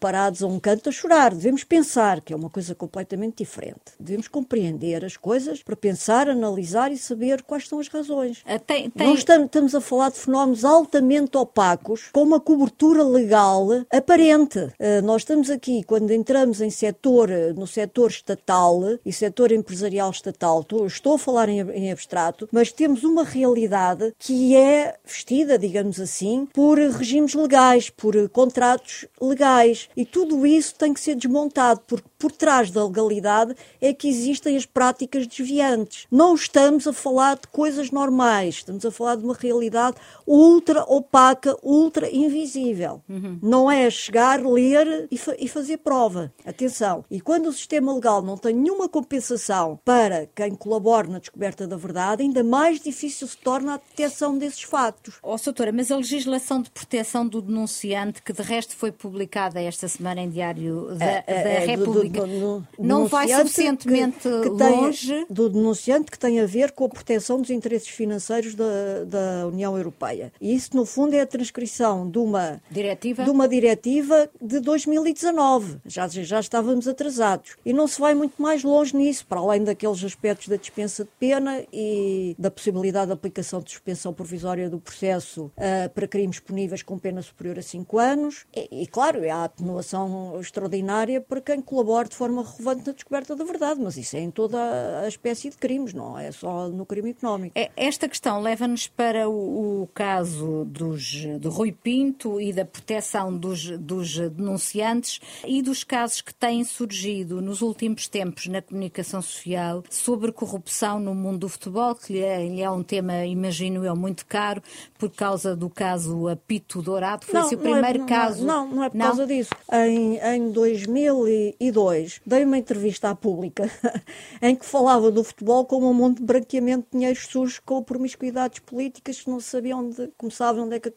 parados 0.00 0.42
a 0.42 0.46
um 0.46 0.58
canto 0.60 0.88
a 0.88 0.92
chorar. 0.92 1.34
Devemos 1.34 1.64
pensar, 1.64 2.20
que 2.20 2.32
é 2.32 2.36
uma 2.36 2.50
coisa 2.50 2.74
completamente 2.74 3.38
diferente. 3.38 3.92
Devemos 3.98 4.28
compreender 4.28 5.04
as 5.04 5.16
coisas 5.16 5.62
para 5.62 5.76
pensar, 5.76 6.28
analisar 6.28 6.92
e 6.92 6.98
saber 6.98 7.42
quais 7.42 7.66
são 7.66 7.78
as 7.78 7.88
razões. 7.88 8.42
Tem, 8.66 8.90
tem... 8.90 9.06
Não 9.06 9.14
estamos, 9.14 9.46
estamos 9.46 9.74
a 9.74 9.80
falar 9.80 10.10
de 10.10 10.18
fenómenos 10.18 10.64
altamente 10.64 11.36
opacos 11.36 11.69
com 11.76 12.22
uma 12.22 12.40
cobertura 12.40 13.02
legal 13.02 13.68
aparente. 13.92 14.72
Nós 15.04 15.22
estamos 15.22 15.50
aqui, 15.50 15.82
quando 15.82 16.10
entramos 16.12 16.60
em 16.60 16.70
setor, 16.70 17.28
no 17.56 17.66
setor 17.66 18.10
estatal 18.10 18.80
e 19.04 19.12
setor 19.12 19.52
empresarial 19.52 20.10
estatal, 20.10 20.66
estou 20.86 21.14
a 21.14 21.18
falar 21.18 21.48
em 21.48 21.90
abstrato, 21.90 22.48
mas 22.52 22.72
temos 22.72 23.04
uma 23.04 23.24
realidade 23.24 24.14
que 24.18 24.54
é 24.56 24.96
vestida, 25.04 25.58
digamos 25.58 26.00
assim, 26.00 26.46
por 26.52 26.78
regimes 26.78 27.34
legais, 27.34 27.90
por 27.90 28.28
contratos 28.28 29.06
legais. 29.20 29.88
E 29.96 30.04
tudo 30.04 30.46
isso 30.46 30.74
tem 30.74 30.94
que 30.94 31.00
ser 31.00 31.14
desmontado, 31.14 31.80
porque 31.86 32.08
por 32.18 32.32
trás 32.32 32.70
da 32.70 32.84
legalidade 32.84 33.54
é 33.80 33.92
que 33.92 34.08
existem 34.08 34.56
as 34.56 34.66
práticas 34.66 35.26
desviantes. 35.26 36.06
Não 36.10 36.34
estamos 36.34 36.86
a 36.86 36.92
falar 36.92 37.36
de 37.36 37.48
coisas 37.48 37.90
normais, 37.90 38.56
estamos 38.56 38.84
a 38.84 38.90
falar 38.90 39.16
de 39.16 39.24
uma 39.24 39.34
realidade 39.34 39.96
ultra 40.26 40.82
opaca, 40.84 41.56
ultra 41.62 42.10
invisível. 42.10 43.02
Uhum. 43.08 43.38
Não 43.42 43.70
é 43.70 43.88
chegar, 43.90 44.44
ler 44.44 45.08
e, 45.10 45.18
fa 45.18 45.34
e 45.38 45.48
fazer 45.48 45.78
prova. 45.78 46.32
Atenção. 46.44 47.04
E 47.10 47.20
quando 47.20 47.46
o 47.46 47.52
sistema 47.52 47.94
legal 47.94 48.22
não 48.22 48.36
tem 48.36 48.54
nenhuma 48.54 48.88
compensação 48.88 49.78
para 49.84 50.26
quem 50.34 50.54
colabora 50.54 51.08
na 51.08 51.18
descoberta 51.18 51.66
da 51.66 51.76
verdade, 51.76 52.22
ainda 52.22 52.42
mais 52.42 52.80
difícil 52.80 53.26
se 53.26 53.36
torna 53.36 53.74
a 53.74 53.76
detecção 53.76 54.36
desses 54.36 54.62
factos. 54.62 55.18
Oh, 55.22 55.36
doutora, 55.36 55.72
mas 55.72 55.90
a 55.90 55.96
legislação 55.96 56.62
de 56.62 56.70
proteção 56.70 57.26
do 57.26 57.40
denunciante, 57.42 58.22
que 58.22 58.32
de 58.32 58.42
resto 58.42 58.76
foi 58.76 58.92
publicada 58.92 59.60
esta 59.60 59.88
semana 59.88 60.20
em 60.20 60.30
Diário 60.30 60.94
da, 60.96 61.04
é, 61.04 61.24
é, 61.26 61.42
da 61.42 61.50
é, 61.50 61.66
República, 61.66 62.20
do, 62.20 62.26
do, 62.26 62.60
do, 62.60 62.66
não 62.78 63.06
vai 63.06 63.28
suficientemente 63.28 64.20
que, 64.20 64.40
que 64.42 64.48
longe? 64.48 65.14
Tem, 65.14 65.26
do 65.28 65.48
denunciante 65.48 66.10
que 66.10 66.18
tem 66.18 66.40
a 66.40 66.46
ver 66.46 66.72
com 66.72 66.84
a 66.84 66.88
proteção 66.88 67.40
dos 67.40 67.50
interesses 67.50 67.88
financeiros 67.88 68.54
da, 68.54 69.04
da 69.06 69.46
União 69.46 69.76
Europeia. 69.76 70.32
E 70.40 70.54
isso, 70.54 70.70
no 70.74 70.84
fundo, 70.84 71.14
é 71.14 71.20
a 71.20 71.26
transcrição 71.40 72.08
de 72.08 72.18
uma 72.18 72.60
diretiva 72.70 73.24
de, 73.24 73.30
uma 73.30 73.48
diretiva 73.48 74.30
de 74.40 74.60
2019. 74.60 75.78
Já, 75.86 76.06
já 76.06 76.38
estávamos 76.38 76.86
atrasados. 76.86 77.56
E 77.64 77.72
não 77.72 77.86
se 77.86 77.98
vai 77.98 78.14
muito 78.14 78.40
mais 78.40 78.62
longe 78.62 78.94
nisso, 78.94 79.26
para 79.26 79.40
além 79.40 79.64
daqueles 79.64 80.04
aspectos 80.04 80.48
da 80.48 80.56
dispensa 80.56 81.04
de 81.04 81.10
pena 81.18 81.64
e 81.72 82.36
da 82.38 82.50
possibilidade 82.50 83.06
de 83.06 83.12
aplicação 83.12 83.60
de 83.62 83.70
suspensão 83.70 84.12
provisória 84.12 84.68
do 84.68 84.78
processo 84.78 85.44
uh, 85.56 85.90
para 85.94 86.06
crimes 86.06 86.38
puníveis 86.38 86.82
com 86.82 86.98
pena 86.98 87.22
superior 87.22 87.58
a 87.58 87.62
5 87.62 87.98
anos. 87.98 88.44
E, 88.54 88.82
e, 88.82 88.86
claro, 88.86 89.20
há 89.30 89.36
a 89.36 89.44
atenuação 89.44 90.38
extraordinária 90.38 91.20
para 91.20 91.40
quem 91.40 91.62
colabora 91.62 92.08
de 92.08 92.16
forma 92.16 92.44
relevante 92.44 92.86
na 92.86 92.92
descoberta 92.92 93.34
da 93.34 93.44
verdade, 93.44 93.80
mas 93.80 93.96
isso 93.96 94.16
é 94.16 94.20
em 94.20 94.30
toda 94.30 94.58
a 95.02 95.08
espécie 95.08 95.48
de 95.48 95.56
crimes, 95.56 95.94
não 95.94 96.18
é 96.18 96.30
só 96.32 96.68
no 96.68 96.84
crime 96.84 97.10
económico. 97.10 97.58
É, 97.58 97.70
esta 97.76 98.08
questão 98.08 98.40
leva-nos 98.40 98.88
para 98.88 99.28
o, 99.28 99.82
o, 99.82 99.86
caso 99.94 100.64
dos, 100.66 101.24
do 101.38 101.50
Rui 101.50 101.72
Pinto 101.72 102.40
e 102.40 102.52
da 102.52 102.64
proteção 102.64 103.36
dos, 103.36 103.78
dos 103.78 104.18
denunciantes 104.18 105.20
e 105.46 105.62
dos 105.62 105.84
casos 105.84 106.20
que 106.20 106.34
têm 106.34 106.64
surgido 106.64 107.40
nos 107.40 107.62
últimos 107.62 108.08
tempos 108.08 108.46
na 108.46 108.62
comunicação 108.62 109.22
social 109.22 109.82
sobre 109.90 110.32
corrupção 110.32 110.98
no 110.98 111.14
mundo 111.14 111.40
do 111.40 111.48
futebol, 111.48 111.94
que 111.94 112.12
lhe 112.12 112.20
é, 112.20 112.46
lhe 112.46 112.62
é 112.62 112.70
um 112.70 112.82
tema, 112.82 113.24
imagino 113.24 113.84
eu, 113.84 113.96
muito 113.96 114.26
caro, 114.26 114.62
por 114.98 115.10
causa 115.10 115.56
do 115.56 115.68
caso 115.68 116.28
Apito 116.28 116.82
Dourado. 116.82 117.24
Foi 117.24 117.40
não, 117.40 117.48
o 117.48 117.58
primeiro 117.58 118.02
é, 118.02 118.06
caso. 118.06 118.44
Não, 118.44 118.68
não, 118.68 118.84
é 118.84 118.90
por 118.90 118.96
não? 118.96 119.06
causa 119.06 119.26
disso. 119.26 119.50
Em, 119.72 120.18
em 120.18 120.50
2002, 120.50 122.20
dei 122.26 122.44
uma 122.44 122.58
entrevista 122.58 123.10
à 123.10 123.14
pública 123.14 123.70
em 124.42 124.54
que 124.54 124.64
falava 124.64 125.10
do 125.10 125.24
futebol 125.24 125.64
como 125.64 125.90
um 125.90 125.94
monte 125.94 126.18
de 126.18 126.24
branqueamento 126.24 126.86
de 126.90 126.98
dinheiros 126.98 127.26
sujos 127.26 127.58
com 127.58 127.82
promiscuidades 127.82 128.60
políticas 128.60 129.20
que 129.20 129.30
não 129.30 129.40
sabiam 129.40 129.86
onde 129.86 130.08
começavam, 130.16 130.64
onde 130.64 130.76
é 130.76 130.80
que 130.80 130.88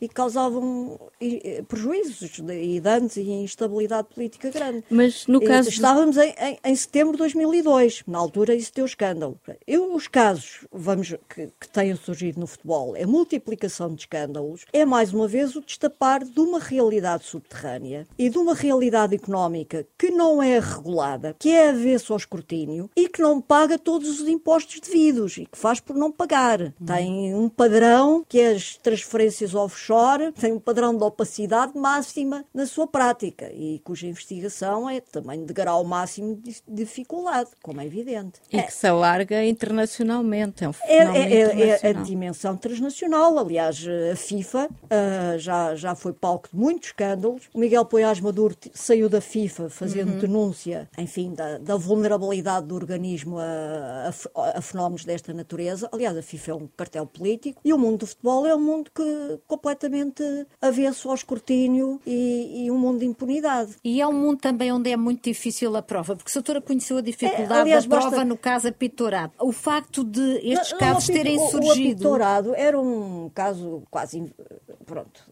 e 0.00 0.08
causavam 0.08 0.98
prejuízos 1.68 2.38
e 2.38 2.80
danos 2.80 3.16
e 3.16 3.22
instabilidade 3.22 4.08
política 4.14 4.50
grande. 4.50 4.84
Mas 4.90 5.26
no 5.26 5.40
caso. 5.40 5.68
Estávamos 5.68 6.16
em, 6.16 6.34
em, 6.38 6.58
em 6.64 6.76
setembro 6.76 7.12
de 7.12 7.18
2002. 7.18 8.02
Na 8.06 8.18
altura 8.18 8.54
isso 8.54 8.72
deu 8.74 8.84
escândalo. 8.84 9.38
Eu, 9.66 9.94
os 9.94 10.08
casos 10.08 10.66
vamos, 10.72 11.14
que, 11.28 11.48
que 11.60 11.68
têm 11.68 11.94
surgido 11.96 12.40
no 12.40 12.46
futebol, 12.46 12.96
é 12.96 13.06
multiplicação 13.06 13.94
de 13.94 14.02
escândalos, 14.02 14.64
é 14.72 14.84
mais 14.84 15.12
uma 15.12 15.28
vez 15.28 15.54
o 15.56 15.60
destapar 15.60 16.24
de 16.24 16.40
uma 16.40 16.58
realidade 16.58 17.24
subterrânea 17.24 18.06
e 18.18 18.28
de 18.28 18.38
uma 18.38 18.54
realidade 18.54 19.14
económica 19.14 19.86
que 19.98 20.10
não 20.10 20.42
é 20.42 20.58
regulada, 20.58 21.34
que 21.38 21.50
é 21.50 21.70
avesso 21.70 22.12
ao 22.12 22.16
escrutínio 22.16 22.90
e 22.96 23.08
que 23.08 23.22
não 23.22 23.40
paga 23.40 23.78
todos 23.78 24.20
os 24.20 24.28
impostos 24.28 24.80
devidos 24.80 25.36
e 25.36 25.46
que 25.46 25.58
faz 25.58 25.80
por 25.80 25.96
não 25.96 26.10
pagar. 26.10 26.72
Tem 26.84 27.34
um 27.34 27.48
padrão 27.48 28.24
que 28.28 28.40
as 28.40 28.76
transferências 28.76 29.51
offshore, 29.56 30.32
tem 30.32 30.52
um 30.52 30.60
padrão 30.60 30.96
de 30.96 31.04
opacidade 31.04 31.76
máxima 31.76 32.44
na 32.52 32.66
sua 32.66 32.86
prática 32.86 33.50
e 33.52 33.80
cuja 33.80 34.06
investigação 34.06 34.88
é 34.88 35.00
também 35.00 35.44
de 35.44 35.52
grau 35.52 35.84
máximo 35.84 36.36
de 36.36 36.62
dificuldade, 36.68 37.50
como 37.62 37.80
é 37.80 37.86
evidente. 37.86 38.40
E 38.52 38.58
é. 38.58 38.62
que 38.62 38.72
se 38.72 38.86
alarga 38.86 39.44
internacionalmente, 39.44 40.64
é 40.64 40.68
um 40.68 40.72
é, 40.84 40.96
é, 40.96 41.42
é, 41.42 41.80
é 41.82 41.88
a 41.88 41.92
dimensão 41.92 42.56
transnacional. 42.56 43.38
Aliás, 43.38 43.84
a 44.12 44.16
FIFA 44.16 44.68
uh, 44.68 45.38
já, 45.38 45.74
já 45.74 45.94
foi 45.94 46.12
palco 46.12 46.48
de 46.50 46.56
muitos 46.56 46.88
escândalos. 46.88 47.48
O 47.52 47.58
Miguel 47.58 47.84
Poiás 47.84 48.20
Maduro 48.20 48.56
saiu 48.72 49.08
da 49.08 49.20
FIFA 49.20 49.68
fazendo 49.70 50.12
uhum. 50.12 50.18
denúncia, 50.18 50.88
enfim, 50.98 51.34
da, 51.34 51.58
da, 51.58 51.76
vulnerabilidade 51.76 52.66
do 52.66 52.74
organismo 52.74 53.38
a, 53.38 54.10
a, 54.34 54.58
a, 54.58 54.62
fenómenos 54.62 55.04
desta 55.04 55.32
natureza. 55.32 55.88
Aliás, 55.92 56.16
a 56.16 56.22
FIFA 56.22 56.50
é 56.50 56.54
um 56.54 56.68
cartel 56.76 57.06
político 57.06 57.60
e 57.64 57.72
o 57.72 57.78
mundo 57.78 58.00
do 58.00 58.06
futebol 58.06 58.46
é 58.46 58.54
um 58.54 58.60
mundo 58.60 58.90
que 58.94 59.40
completamente 59.46 60.22
avesso 60.60 61.08
ao 61.08 61.14
escrutínio 61.14 62.00
e, 62.06 62.64
e 62.64 62.70
um 62.70 62.78
mundo 62.78 63.00
de 63.00 63.06
impunidade. 63.06 63.76
E 63.84 64.00
é 64.00 64.06
um 64.06 64.12
mundo 64.12 64.38
também 64.38 64.72
onde 64.72 64.90
é 64.90 64.96
muito 64.96 65.24
difícil 65.24 65.74
a 65.76 65.82
prova, 65.82 66.16
porque 66.16 66.30
a 66.30 66.34
doutora 66.34 66.60
conheceu 66.60 66.98
a 66.98 67.00
dificuldade 67.00 67.52
é, 67.52 67.60
aliás, 67.60 67.86
da 67.86 67.96
prova 67.96 68.10
basta... 68.10 68.24
no 68.24 68.36
caso 68.36 68.68
apitorado. 68.68 69.32
O 69.40 69.52
facto 69.52 70.04
de 70.04 70.38
estes 70.42 70.72
não, 70.72 70.78
casos 70.78 71.08
não, 71.08 71.14
terem 71.14 71.38
surgido... 71.48 72.08
O 72.08 72.14
apitorado 72.14 72.54
era 72.54 72.78
um 72.78 73.30
caso 73.34 73.82
quase... 73.90 74.32
Pronto 74.86 75.24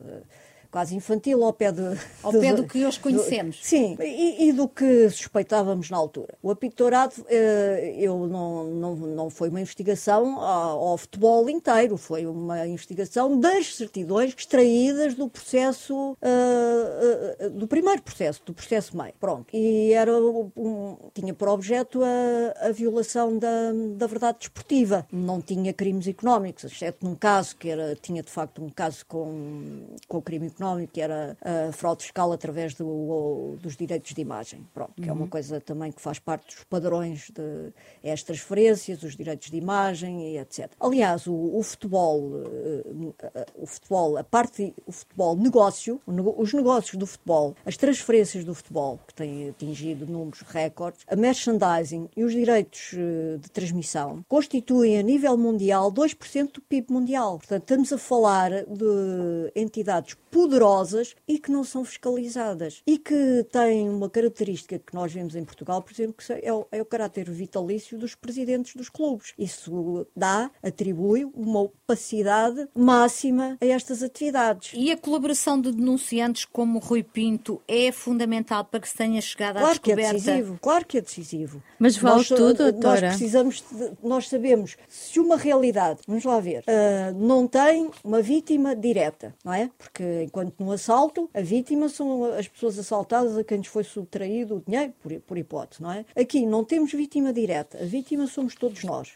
quase 0.71 0.95
infantil 0.95 1.43
ao 1.43 1.53
pé, 1.53 1.73
de, 1.73 1.83
ao 2.23 2.33
pé 2.33 2.55
do 2.55 2.65
que 2.65 2.87
hoje 2.87 3.01
conhecemos. 3.01 3.57
Do, 3.57 3.65
sim, 3.65 3.97
e, 4.01 4.49
e, 4.49 4.53
do 4.53 4.69
que 4.69 5.11
suspeitávamos 5.11 5.91
na 5.91 5.97
altura. 5.97 6.35
O 6.43 6.51
apictorado 6.51 7.15
eh, 7.29 7.97
eu 7.99 8.27
não, 8.29 8.65
não, 8.65 8.97
não 9.21 9.29
foi 9.29 9.51
uma 9.51 9.61
investigação 9.61 10.41
ao, 10.41 10.89
ao, 10.89 10.99
futebol 10.99 11.49
inteiro, 11.51 11.97
foi 11.97 12.27
uma 12.27 12.67
investigação 12.67 13.39
das 13.39 13.77
certidões 13.77 14.35
extraídas 14.37 15.15
do 15.15 15.29
processo, 15.29 16.13
uh, 16.13 17.47
uh, 17.47 17.51
do 17.51 17.67
primeiro 17.67 18.03
processo, 18.03 18.43
do 18.45 18.55
processo 18.55 18.97
meio. 18.97 19.13
Pronto. 19.21 19.55
E 19.55 19.93
era 19.93 20.13
um, 20.17 20.97
tinha 21.13 21.35
por 21.35 21.49
objeto 21.49 22.01
a, 22.03 22.69
a 22.69 22.73
violação 22.73 23.39
da, 23.39 23.73
da 23.95 24.07
verdade 24.07 24.39
desportiva. 24.39 25.07
Não 25.13 25.41
tinha 25.41 25.73
crimes 25.73 26.09
económicos, 26.09 26.65
exceto 26.65 27.05
num 27.05 27.15
caso 27.15 27.57
que 27.57 27.69
era, 27.69 27.95
tinha 27.95 28.23
de 28.23 28.31
facto 28.31 28.65
um 28.65 28.71
caso 28.71 29.05
com, 29.07 29.85
com 30.09 30.23
crime 30.23 30.47
económico 30.47 30.93
que 30.93 31.01
era 31.01 31.37
a 31.43 31.73
fraude 31.73 32.03
fiscal 32.03 32.33
através 32.33 32.75
do, 32.75 33.57
dos 33.61 33.77
direitos 33.77 34.15
de 34.15 34.21
imagem. 34.21 34.67
Pronto, 34.73 34.95
que 34.95 35.03
uhum. 35.03 35.09
é 35.09 35.13
uma 35.13 35.23
uhum. 35.23 35.29
coisa 35.29 35.61
também 35.61 35.93
que 35.93 36.01
faz 36.01 36.19
parte 36.19 36.55
dos 36.55 36.65
padrões 36.65 37.31
de 37.31 37.73
é 38.03 38.13
as 38.13 38.23
transferências, 38.23 38.99
os 39.11 39.17
direitos 39.17 39.51
de 39.51 39.57
imagem 39.57 40.33
e 40.33 40.39
etc. 40.39 40.71
Aliás, 40.81 41.27
o, 41.27 41.35
o 41.35 41.63
futebol, 41.63 42.21
uh, 42.21 43.15
o 43.57 43.67
futebol, 43.67 44.17
a 44.17 44.25
parte, 44.25 44.75
o 44.87 44.93
futebol 44.93 45.37
negócio, 45.37 46.01
os 46.07 46.53
negócios 46.53 46.97
do 46.97 47.07
futebol, 47.07 47.55
as 47.65 47.77
transferências 47.77 48.45
do 48.45 48.55
futebol, 48.55 48.99
que 49.07 49.15
têm 49.15 49.51
atingido 49.51 50.07
números 50.07 50.41
recordes, 50.43 51.05
a 51.09 51.17
merchandising 51.17 52.09
e 52.17 52.25
os 52.25 52.33
direitos 52.33 52.93
uh, 52.93 53.39
de 53.39 53.51
transmissão 53.51 54.25
constituem 54.29 54.99
a 54.99 55.03
nível 55.03 55.37
mundial 55.37 55.93
2% 55.93 56.53
do 56.53 56.61
PIB 56.63 56.93
mundial. 56.93 57.39
Portanto, 57.39 57.63
estamos 57.63 57.93
a 57.93 57.99
falar 57.99 58.51
de 58.65 59.53
entidades 59.55 60.17
poderosas 60.31 61.15
e 61.27 61.39
que 61.39 61.51
não 61.51 61.65
são 61.65 61.85
fiscalizadas. 61.85 62.83
E 62.87 62.99
que 62.99 63.45
têm 63.51 63.89
uma 63.89 64.09
característica 64.09 64.79
que 64.79 64.95
nós 64.95 65.13
vemos 65.13 65.35
em 65.35 65.45
Portugal, 65.45 65.83
por 65.83 65.93
exemplo, 65.93 66.15
que 66.17 66.33
é 66.33 66.53
o, 66.53 66.67
é 66.71 66.81
o 66.81 66.85
caráter 66.85 67.29
vitalício 67.31 67.99
dos 67.99 68.15
presidentes 68.15 68.75
dos 68.75 68.89
clubes. 68.89 69.00
Isso 69.39 70.07
dá, 70.15 70.51
atribui 70.63 71.25
uma 71.35 71.61
opacidade 71.61 72.69
máxima 72.75 73.57
a 73.61 73.67
estas 73.67 74.03
atividades. 74.03 74.73
E 74.75 74.91
a 74.91 74.97
colaboração 74.97 75.61
de 75.61 75.73
denunciantes 75.73 76.45
como 76.45 76.79
Rui 76.79 77.03
Pinto 77.03 77.61
é 77.67 77.91
fundamental 77.93 78.65
para 78.65 78.81
que 78.81 78.89
se 78.89 78.97
tenha 78.97 79.21
chegado 79.21 79.55
claro 79.55 79.67
à 79.67 79.71
descoberta. 79.71 80.03
Que 80.03 80.09
é 80.09 80.13
decisivo, 80.13 80.59
claro 80.61 80.87
que 80.87 80.99
é 80.99 81.01
decisivo. 81.01 81.63
Mas 81.79 81.97
vale 81.97 82.17
nós, 82.17 82.29
tudo, 82.29 82.55
doutora? 82.55 83.01
Nós 83.01 83.17
precisamos, 83.17 83.65
de, 83.71 83.93
nós 84.03 84.29
sabemos, 84.29 84.77
se 84.89 85.19
uma 85.19 85.37
realidade, 85.37 86.01
vamos 86.07 86.25
lá 86.25 86.39
ver, 86.41 86.63
uh, 86.63 87.19
não 87.19 87.47
tem 87.47 87.91
uma 88.05 88.23
vítima 88.23 88.77
direta, 88.77 89.35
não 89.45 89.53
é? 89.53 89.71
Porque 89.79 90.23
enquanto 90.25 90.55
no 90.59 90.73
assalto, 90.73 91.29
a 91.33 91.41
vítima 91.41 91.89
são 91.89 92.25
as 92.25 92.49
pessoas 92.49 92.79
assaltadas 92.79 93.37
a 93.37 93.45
quem 93.45 93.59
lhes 93.59 93.67
foi 93.67 93.85
subtraído 93.85 94.57
o 94.57 94.63
dinheiro, 94.67 94.93
por, 95.01 95.13
por 95.21 95.39
hipótese, 95.39 95.83
não 95.83 95.93
é? 95.93 96.05
Aqui 96.17 96.45
não 96.45 96.65
temos 96.65 96.93
vítima 96.93 97.33
direta, 97.33 97.79
a 97.83 97.85
vítima 97.85 98.27
somos 98.27 98.55
todos 98.55 98.80
nós. 98.85 99.15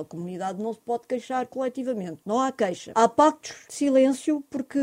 A, 0.00 0.04
comunidade 0.04 0.62
não 0.62 0.72
se 0.72 0.80
pode 0.80 1.06
queixar 1.06 1.46
coletivamente, 1.46 2.18
não 2.24 2.40
há 2.40 2.52
queixa. 2.52 2.92
Há 2.94 3.08
pactos 3.08 3.54
de 3.68 3.74
silêncio 3.74 4.44
porque 4.50 4.78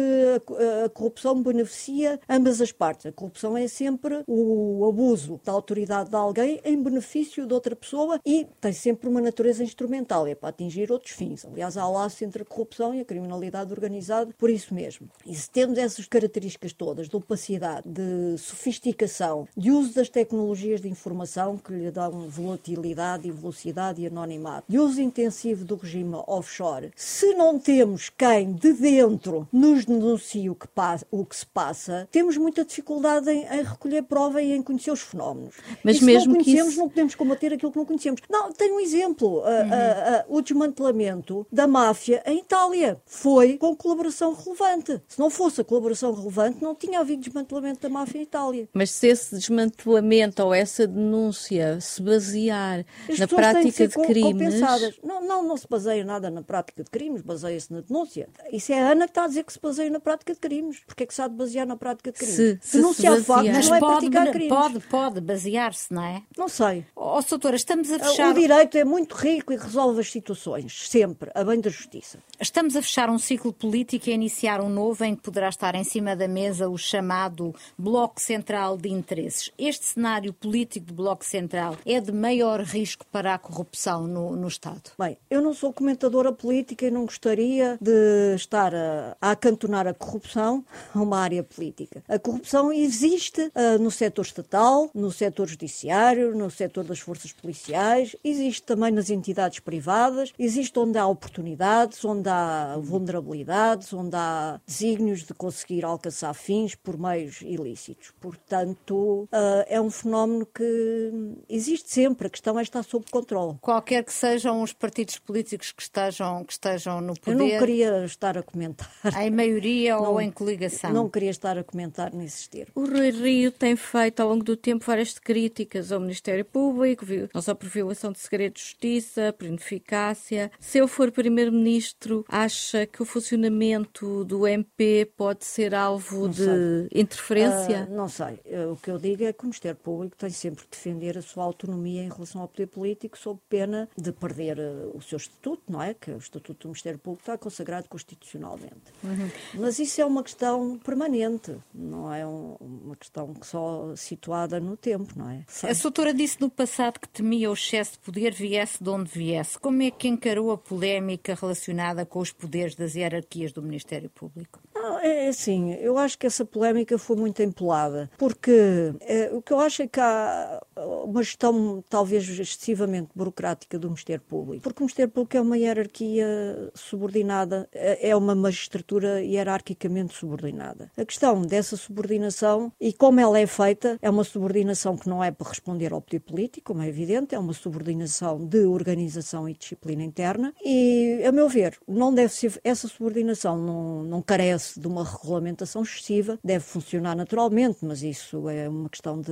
a, 0.86 0.90
corrupção 0.90 1.42
beneficia 1.42 2.20
ambas 2.30 2.62
as 2.62 2.72
partes. 2.72 3.06
A 3.06 3.12
corrupção 3.12 3.58
é 3.58 3.68
sempre 3.68 4.24
o 4.28 4.86
abuso 4.88 5.40
da 5.44 5.52
autoridade 5.52 6.10
de 6.10 6.16
alguém 6.16 6.60
em 6.64 6.82
benefício 6.82 7.46
de 7.46 7.54
outra 7.54 7.76
pessoa 7.76 8.20
e 8.26 8.48
tem 8.60 8.74
sempre 8.74 9.08
uma 9.08 9.22
natureza 9.22 9.64
instrumental, 9.64 10.28
é 10.28 10.36
para 10.36 10.50
atingir 10.50 10.92
outros 10.92 11.14
fins. 11.14 11.46
Aliás, 11.46 11.78
há 11.78 11.88
laço 11.88 12.24
entre 12.24 12.44
a 12.44 12.46
corrupção 12.46 12.94
e 12.94 13.02
a 13.02 13.06
criminalidade 13.06 13.72
organizada 13.72 14.34
por 14.38 14.50
isso 14.50 14.74
mesmo. 14.74 15.10
E 15.26 15.36
se 15.36 15.50
temos 15.50 15.78
essas 15.78 16.08
características 16.08 16.74
todas 16.74 17.08
de 17.08 17.16
opacidade, 17.16 17.88
de 17.88 18.38
sofisticação, 18.38 19.48
de 19.56 19.72
uso 19.72 19.94
das 19.94 20.10
tecnologias 20.10 20.82
de 20.82 20.90
informação 20.90 21.58
que 21.58 21.74
lhe 21.74 21.92
dão 21.92 22.28
volatilidade 22.28 23.28
e 23.28 23.32
velocidade 23.32 24.02
e 24.02 24.06
anonimato, 24.22 24.66
de 24.68 24.78
uso 24.78 25.02
intensivo 25.02 25.66
do 25.66 25.76
regime 25.76 26.16
offshore, 26.28 26.92
se 26.96 27.34
não 27.34 27.60
temos 27.60 28.10
quem 28.10 28.54
de 28.54 28.74
dentro 28.74 29.48
nos 29.52 29.86
denuncie 29.86 30.50
o 30.50 30.56
que, 30.56 30.68
passa, 30.68 31.06
o 31.12 31.26
que 31.26 31.36
se 31.36 31.46
passa, 31.46 32.08
temos 32.12 32.38
muita 32.38 32.64
dificuldade 32.64 33.30
em, 33.30 33.46
em 33.46 33.64
recolher 33.64 34.04
prova 34.04 34.42
e 34.42 34.54
em 34.54 34.62
conhecer 34.62 34.92
os 34.92 35.02
fenómenos. 35.02 35.56
Mas 35.84 35.98
e 35.98 36.00
se 36.00 36.06
mesmo 36.06 36.34
não 36.34 36.44
conhecemos, 36.44 36.74
isso... 36.74 36.80
não 36.80 36.90
podemos 36.90 37.16
combater 37.16 37.54
aquilo 37.54 37.72
que 37.72 37.78
não 37.78 37.86
conhecemos. 37.86 38.22
Não, 38.30 38.52
tem 38.52 38.72
um 38.72 38.80
exemplo. 38.80 39.40
Uhum. 39.40 39.42
Uh, 39.42 40.34
uh, 40.34 40.38
o 40.38 40.42
desmantelamento 40.42 41.46
da 41.52 41.68
máfia 41.68 42.22
em 42.26 42.40
Itália 42.40 43.02
foi 43.06 43.58
com 43.58 43.76
colaboração 43.76 44.34
relevante. 44.34 45.02
Se 45.08 45.20
não 45.20 45.30
fosse 45.30 45.62
a 45.62 45.64
colaboração 45.64 46.14
relevante, 46.14 46.62
não 46.62 46.76
tinha 46.76 47.00
havido 47.00 47.22
desmantelamento 47.22 47.82
da 47.82 47.90
máfia 47.90 48.20
em 48.20 48.24
Itália. 48.24 48.70
Mas 48.74 48.92
se 48.92 49.08
esse 49.08 49.36
desmantelamento 49.36 50.44
ou 50.44 50.54
essa 50.54 50.86
denúncia 50.88 51.80
se 51.82 52.02
basear 52.02 52.86
As 53.10 53.20
na 53.20 53.28
prática 53.28 53.88
de, 53.88 53.94
de 53.94 53.94
crimes. 54.14 54.62
Não, 55.04 55.22
não, 55.22 55.44
não 55.44 55.58
se 55.58 55.68
baseia 55.68 56.04
nada 56.04 56.30
na 56.30 56.42
prática 56.42 56.84
de 56.84 56.90
crimes, 56.90 57.22
baseia-se 57.22 57.72
na 57.74 57.82
denúncia. 57.82 58.30
Isso 58.52 58.72
é 58.72 58.82
a 58.82 58.92
Ana 58.92 59.06
que 59.06 59.12
está 59.12 59.24
a 59.24 59.28
dizer 59.28 59.44
que 59.44 59.54
se 59.54 59.60
baseia 59.60 59.90
na 59.90 60.00
prática 60.00 60.34
de 60.34 60.40
crimes. 60.40 60.80
Porque 60.86 61.04
é 61.04 61.06
que 61.06 61.14
se 61.14 61.22
há 61.22 61.28
de 61.28 61.36
basear 61.36 61.66
na 61.66 61.78
prática 61.78 62.12
de 62.12 62.18
crimes? 62.18 62.36
Se, 62.36 62.60
se 62.62 62.78
Denunciar 62.78 63.18
se 63.18 63.24
factos 63.24 63.70
não 63.70 63.76
é 63.76 63.80
pode, 63.80 64.10
praticar 64.10 64.32
crimes. 64.32 64.50
Pode, 64.50 64.80
pode 64.88 65.22
basear-se, 65.22 65.94
não 65.94 66.04
é? 66.04 66.24
Não 66.38 66.48
sei. 66.48 66.86
Ó, 66.96 67.20
oh, 67.20 67.22
doutora, 67.22 67.56
estamos 67.56 67.92
a 67.92 68.00
fechar... 68.00 68.32
O 68.32 68.34
direito 68.34 68.78
é 68.78 68.84
muito 68.84 69.16
rico 69.16 69.54
e 69.54 69.58
resolve 69.58 70.02
as 70.02 70.12
situações, 70.12 70.88
sempre, 70.90 71.32
a 71.34 71.44
bem 71.44 71.60
da 71.60 71.70
justiça. 71.70 72.20
Estamos 72.40 72.76
a 72.76 72.82
fechar 72.82 73.10
um 73.10 73.20
ciclo 73.20 73.54
político 73.54 74.10
e 74.10 74.12
a 74.12 74.16
iniciar 74.16 74.62
um 74.62 74.70
novo 74.70 75.04
em 75.04 75.16
que 75.16 75.22
poderá 75.22 75.50
estar 75.50 75.76
em 75.76 75.84
cima 75.84 76.16
da 76.16 76.28
mesa 76.28 76.70
o 76.70 76.78
chamado 76.78 77.54
Bloco 77.78 78.20
Central 78.20 78.78
de 78.78 78.90
Interesses. 78.90 79.52
Este 79.58 79.86
cenário 79.86 80.34
político 80.34 80.88
de 80.88 80.94
Bloco 80.94 81.26
Central 81.26 81.78
é 81.86 82.00
de 82.00 82.12
maior 82.12 82.62
risco 82.62 83.06
para 83.12 83.34
a 83.34 83.38
corrupção 83.38 84.01
no, 84.08 84.36
no 84.36 84.48
Estado? 84.48 84.92
Bem, 84.98 85.18
eu 85.30 85.42
não 85.42 85.54
sou 85.54 85.74
comentadora 85.74 86.32
política 86.32 86.86
e 86.86 86.92
não 86.92 87.06
gostaria 87.06 87.78
de 87.82 88.36
estar 88.36 88.74
a, 88.74 89.18
a 89.22 89.32
acantonar 89.32 89.88
a 89.88 89.94
corrupção 89.94 90.64
a 90.94 91.02
uma 91.02 91.20
área 91.20 91.44
política. 91.44 92.04
A 92.08 92.20
corrupção 92.20 92.72
existe 92.72 93.42
uh, 93.42 93.80
no 93.80 93.92
setor 93.92 94.24
estatal, 94.24 94.90
no 94.94 95.12
setor 95.12 95.48
judiciário, 95.48 96.36
no 96.36 96.50
setor 96.50 96.84
das 96.84 97.00
forças 97.00 97.32
policiais, 97.32 98.16
existe 98.24 98.64
também 98.64 98.92
nas 98.92 99.10
entidades 99.10 99.60
privadas, 99.60 100.34
existe 100.38 100.78
onde 100.80 100.98
há 100.98 101.08
oportunidades, 101.08 102.04
onde 102.06 102.30
há 102.30 102.78
vulnerabilidades, 102.80 103.94
onde 103.94 104.16
há 104.16 104.60
desígnios 104.66 105.24
de 105.24 105.34
conseguir 105.34 105.84
alcançar 105.84 106.34
fins 106.34 106.76
por 106.76 106.98
meios 106.98 107.42
ilícitos. 107.42 108.12
Portanto, 108.20 109.28
uh, 109.32 109.66
é 109.68 109.80
um 109.82 109.90
fenómeno 109.90 110.46
que 110.46 111.12
existe 111.50 111.92
sempre, 111.92 112.28
a 112.28 112.30
questão 112.30 112.58
é 112.58 112.62
estar 112.62 112.84
sob 112.84 113.06
controle. 113.12 113.58
Qualquer 113.62 113.91
que 114.00 114.14
sejam 114.14 114.62
os 114.62 114.74
partidos 114.74 115.18
políticos 115.18 115.72
que 115.72 115.82
estejam, 115.82 116.44
que 116.46 116.54
estejam 116.54 117.02
no 117.02 117.16
poder. 117.20 117.32
Eu 117.32 117.38
não 117.40 117.60
queria 117.60 118.06
estar 118.06 118.38
a 118.38 118.44
comentar. 118.44 118.90
Em 119.20 119.32
maioria 119.32 119.96
não, 119.96 120.14
ou 120.14 120.22
em 120.22 120.30
coligação? 120.32 120.94
Não 120.94 121.10
queria 121.10 121.32
estar 121.32 121.58
a 121.58 121.64
comentar 121.64 122.14
nesses 122.14 122.48
termos. 122.48 122.72
O 122.76 122.86
Rui 122.86 123.10
Rio 123.10 123.52
tem 123.52 123.76
feito 123.76 124.22
ao 124.22 124.30
longo 124.30 124.44
do 124.44 124.56
tempo 124.56 124.86
várias 124.86 125.18
críticas 125.18 125.92
ao 125.92 126.00
Ministério 126.00 126.46
Público, 126.46 127.06
não 127.34 127.42
só 127.42 127.56
por 127.56 127.68
violação 127.68 128.12
de 128.12 128.20
segredo 128.20 128.54
de 128.54 128.62
justiça, 128.62 129.34
por 129.38 129.48
ineficácia. 129.48 130.52
Se 130.60 130.78
eu 130.78 130.88
for 130.88 131.12
Primeiro-Ministro, 131.12 132.24
acha 132.28 132.86
que 132.86 133.02
o 133.02 133.06
funcionamento 133.06 134.24
do 134.26 134.48
MP 134.48 135.12
pode 135.18 135.46
ser 135.46 135.74
alvo 135.74 136.24
não 136.24 136.30
de 136.30 136.44
sei. 136.46 136.90
interferência? 136.94 137.88
Uh, 137.90 137.96
não 137.96 138.08
sei. 138.08 138.40
O 138.72 138.76
que 138.76 138.92
eu 138.92 138.98
digo 138.98 139.24
é 139.24 139.34
que 139.34 139.42
o 139.42 139.46
Ministério 139.46 139.80
Público 139.80 140.16
tem 140.18 140.30
sempre 140.30 140.64
de 140.64 140.70
defender 140.70 141.18
a 141.18 141.22
sua 141.22 141.44
autonomia 141.44 142.04
em 142.04 142.10
relação 142.10 142.42
ao 142.42 142.48
poder 142.48 142.68
político, 142.68 143.18
sob 143.18 143.40
pena 143.50 143.81
de 143.98 144.12
perder 144.12 144.58
uh, 144.60 144.92
o 144.96 145.02
seu 145.02 145.18
estatuto, 145.18 145.64
não 145.70 145.82
é? 145.82 145.94
Que 145.94 146.12
o 146.12 146.18
estatuto 146.18 146.68
do 146.68 146.70
Ministério 146.70 147.00
Público 147.00 147.22
está 147.24 147.38
consagrado 147.38 147.88
constitucionalmente. 147.90 148.92
Uhum. 149.04 149.30
Mas 149.56 149.80
isso 149.80 150.02
é 150.02 150.06
uma 150.06 150.24
questão 150.24 150.78
permanente, 150.80 151.56
não 151.74 152.14
é 152.14 152.26
um, 152.26 152.56
uma 152.60 152.96
questão 152.96 153.34
só 153.42 153.96
situada 153.96 154.60
no 154.60 154.78
tempo, 154.78 155.14
não 155.16 155.30
é? 155.30 155.46
A 155.64 155.74
doutora 155.74 156.14
disse 156.14 156.40
no 156.40 156.50
passado 156.50 157.00
que 157.00 157.08
temia 157.08 157.50
o 157.50 157.54
excesso 157.54 157.94
de 157.94 158.00
poder 158.00 158.34
viesse 158.34 158.84
de 158.84 158.90
onde 158.90 159.10
viesse. 159.10 159.60
Como 159.60 159.82
é 159.82 159.92
que 159.92 160.08
encarou 160.08 160.52
a 160.52 160.58
polémica 160.58 161.36
relacionada 161.40 162.06
com 162.06 162.20
os 162.20 162.32
poderes 162.32 162.76
das 162.76 162.96
hierarquias 162.96 163.52
do 163.52 163.62
Ministério 163.62 164.10
Público? 164.10 164.60
Não, 164.74 165.00
é 165.00 165.28
assim, 165.28 165.74
eu 165.74 165.98
acho 165.98 166.18
que 166.18 166.26
essa 166.26 166.46
polémica 166.46 166.98
foi 166.98 167.16
muito 167.16 167.42
empolada, 167.42 168.10
porque 168.18 168.94
é, 169.02 169.30
o 169.34 169.42
que 169.42 169.52
eu 169.52 169.60
acho 169.60 169.84
é 169.84 169.88
que 169.88 170.00
há 170.00 170.62
uma 171.06 171.22
gestão 171.22 171.84
talvez 171.90 172.28
excessivamente 172.28 173.10
burocrática 173.16 173.78
do 173.78 173.88
Ministério 173.90 174.24
Público, 174.28 174.64
porque 174.64 174.82
o 174.82 174.86
Ministério 174.86 175.12
Público 175.12 175.38
é 175.38 175.42
uma 175.42 175.58
hierarquia 175.58 176.72
subordinada, 176.74 177.68
é, 177.74 178.10
é 178.10 178.16
uma 178.16 178.34
magistratura 178.34 179.22
hierarquicamente 179.22 180.16
subordinada. 180.16 180.92
A 180.98 181.06
questão 181.06 181.42
dessa 181.42 181.76
subordinação 181.76 182.72
e 182.80 182.94
como 182.94 183.20
ela 183.20 183.40
é 183.40 183.48
feita, 183.48 183.98
é 184.02 184.10
uma 184.10 184.24
subordinação 184.24 184.98
que 184.98 185.10
não 185.10 185.24
é 185.24 185.32
para 185.32 185.50
responder 185.50 185.94
ao 185.94 186.02
poder 186.02 186.20
político, 186.20 186.74
como 186.74 186.84
é 186.84 186.88
evidente, 186.88 187.36
é 187.36 187.40
uma 187.40 187.54
subordinação 187.54 188.46
de 188.46 188.66
organização 188.66 189.48
e 189.48 189.54
disciplina 189.54 190.04
interna 190.04 190.54
e, 190.64 191.22
a 191.26 191.32
meu 191.32 191.50
ver, 191.50 191.78
não 191.88 192.14
deve 192.14 192.34
ser, 192.34 192.60
essa 192.64 192.88
subordinação 192.88 193.58
não, 193.58 194.04
não 194.04 194.22
carece 194.22 194.61
de 194.78 194.88
uma 194.88 195.04
regulamentação 195.04 195.82
excessiva, 195.82 196.40
deve 196.44 196.64
funcionar 196.64 197.16
naturalmente, 197.16 197.80
mas 197.82 198.02
isso 198.02 198.50
é 198.50 198.68
uma 198.68 198.90
questão 198.90 199.20
de, 199.20 199.32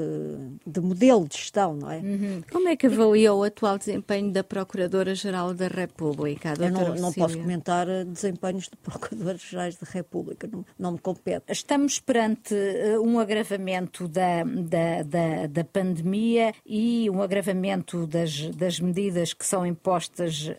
de 0.65 0.81
modelo 0.81 1.27
de 1.27 1.37
gestão, 1.37 1.75
não 1.75 1.91
é? 1.91 1.97
Uhum. 1.97 2.41
Como 2.51 2.67
é 2.67 2.75
que 2.75 2.87
avalia 2.87 3.33
o 3.33 3.43
atual 3.43 3.77
desempenho 3.77 4.31
da 4.31 4.43
Procuradora-Geral 4.43 5.53
da 5.53 5.67
República? 5.67 6.53
Eu 6.59 6.71
não, 6.71 6.95
não 6.95 7.13
posso 7.13 7.37
comentar 7.37 7.85
desempenhos 8.05 8.65
de 8.65 8.75
Procuradores-Gerais 8.81 9.75
da 9.75 9.87
República, 9.89 10.47
não, 10.51 10.65
não 10.77 10.91
me 10.93 10.99
compete. 10.99 11.45
Estamos 11.49 11.99
perante 11.99 12.53
uh, 12.53 13.01
um 13.01 13.19
agravamento 13.19 14.07
da, 14.07 14.43
da, 14.43 15.03
da, 15.03 15.47
da, 15.47 15.63
pandemia 15.63 16.53
e 16.65 17.09
um 17.09 17.21
agravamento 17.21 18.07
das, 18.07 18.49
das 18.49 18.79
medidas 18.79 19.33
que 19.33 19.45
são 19.45 19.65
impostas 19.65 20.47
uh, 20.47 20.55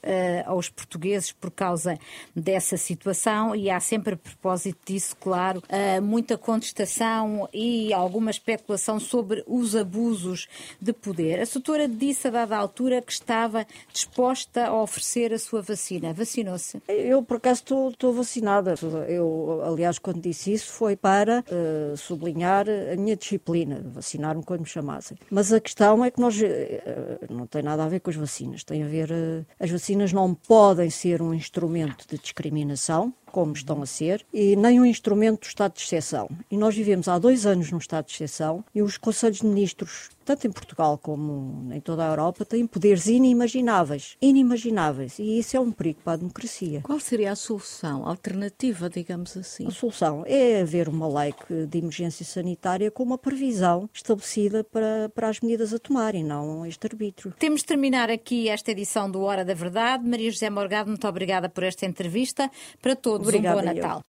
aos 0.47 0.69
portugueses 0.69 1.33
por 1.33 1.51
causa 1.51 1.99
dessa 2.35 2.77
situação 2.77 3.55
e 3.55 3.71
há 3.71 3.81
sempre 3.81 4.15
a 4.15 4.17
propósito 4.17 4.60
disso, 4.85 5.17
claro, 5.21 5.63
muita 6.03 6.37
contestação 6.37 7.49
e 7.53 7.93
alguma 7.93 8.31
especulação 8.31 8.99
sobre 9.01 9.43
os 9.47 9.75
abusos 9.75 10.49
de 10.81 10.93
poder. 10.93 11.41
A 11.41 11.45
doutora 11.45 11.89
disse 11.89 12.29
a 12.29 12.31
dada 12.31 12.57
altura 12.57 13.03
que 13.03 13.13
estava 13.13 13.67
disposta 13.93 14.67
a 14.67 14.83
oferecer 14.83 15.33
a 15.33 15.39
sua 15.39 15.63
vacina. 15.63 16.13
Vacinou-se? 16.13 16.83
Eu, 16.89 17.23
por 17.23 17.37
acaso, 17.37 17.63
estou 17.91 18.13
vacinada. 18.13 18.75
Eu, 19.09 19.63
aliás, 19.65 19.99
quando 19.99 20.21
disse 20.21 20.53
isso 20.53 20.71
foi 20.73 20.97
para 20.97 21.41
uh, 21.41 21.97
sublinhar 21.97 22.67
a 22.69 22.97
minha 22.97 23.17
disciplina, 23.17 23.83
vacinar-me 23.85 24.43
quando 24.43 24.61
me 24.61 24.67
chamassem. 24.67 25.17
Mas 25.31 25.53
a 25.53 25.61
questão 25.61 26.05
é 26.05 26.11
que 26.11 26.21
nós, 26.21 26.41
uh, 26.41 26.45
não 27.33 27.47
tem 27.47 27.63
nada 27.63 27.85
a 27.85 27.89
ver 27.89 28.01
com 28.01 28.11
as 28.11 28.17
vacinas, 28.17 28.65
tem 28.65 28.83
a 28.83 28.87
ver, 28.87 29.11
uh, 29.11 29.47
as 29.59 29.71
vacinas 29.71 30.13
não 30.13 30.35
podem 30.35 30.91
ser 30.91 31.23
um 31.23 31.35
instrumento 31.35 32.07
de 32.09 32.19
discriminação, 32.19 33.13
como 33.31 33.53
estão 33.53 33.83
a 33.83 33.87
ser, 33.87 34.25
e 34.33 34.57
nem 34.57 34.81
um 34.81 34.85
instrumento 34.85 35.41
do 35.41 35.47
estado 35.47 35.75
de 35.75 35.83
exceção. 35.83 36.29
E 36.51 36.57
nós 36.57 36.75
vivemos 36.75 37.09
há 37.09 37.19
dois 37.19 37.47
anos 37.47 37.71
num 37.71 37.79
estado 37.79 38.07
de 38.07 38.15
exceção 38.15 38.65
e 38.75 38.83
os 38.83 38.99
Conselhos 38.99 39.39
de 39.39 39.47
Ministros 39.47 40.11
tanto 40.31 40.47
em 40.47 40.53
Portugal 40.53 40.97
como 40.97 41.73
em 41.73 41.81
toda 41.81 42.07
a 42.07 42.11
Europa, 42.11 42.45
têm 42.45 42.65
poderes 42.65 43.07
inimagináveis. 43.07 44.17
Inimagináveis. 44.23 45.19
E 45.19 45.41
isso 45.41 45.57
é 45.57 45.61
um 45.61 45.73
perigo 45.73 46.01
para 46.05 46.13
a 46.13 46.17
democracia. 46.17 46.83
Qual 46.83 47.01
seria 47.01 47.33
a 47.33 47.37
solução, 47.37 48.07
a 48.07 48.11
alternativa, 48.11 48.89
digamos 48.89 49.37
assim? 49.37 49.67
A 49.67 49.73
solução 49.73 50.23
é 50.27 50.61
haver 50.61 50.89
uma 50.89 51.09
lei 51.09 51.35
de 51.67 51.79
emergência 51.79 52.25
sanitária 52.25 52.93
com 52.93 53.03
uma 53.03 53.19
previsão 53.19 53.91
estabelecida 53.93 54.63
para, 54.63 55.09
para 55.13 55.29
as 55.29 55.41
medidas 55.41 55.75
a 55.75 55.81
tomarem, 55.81 56.23
não 56.23 56.65
este 56.65 56.87
arbítrio. 56.87 57.35
Temos 57.37 57.63
de 57.63 57.67
terminar 57.67 58.09
aqui 58.09 58.49
esta 58.49 58.71
edição 58.71 59.11
do 59.11 59.23
Hora 59.23 59.45
da 59.45 59.55
Verdade. 59.55 60.09
Maria 60.09 60.31
José 60.31 60.49
Morgado, 60.49 60.91
muito 60.91 61.09
obrigada 61.09 61.49
por 61.49 61.65
esta 61.65 61.87
entrevista. 61.87 62.49
Para 62.81 62.95
todos, 62.95 63.27
Obrigada 63.27 63.57
um 63.57 63.65
bom 63.65 63.75
Natal. 63.75 63.99
Eu. 63.99 64.05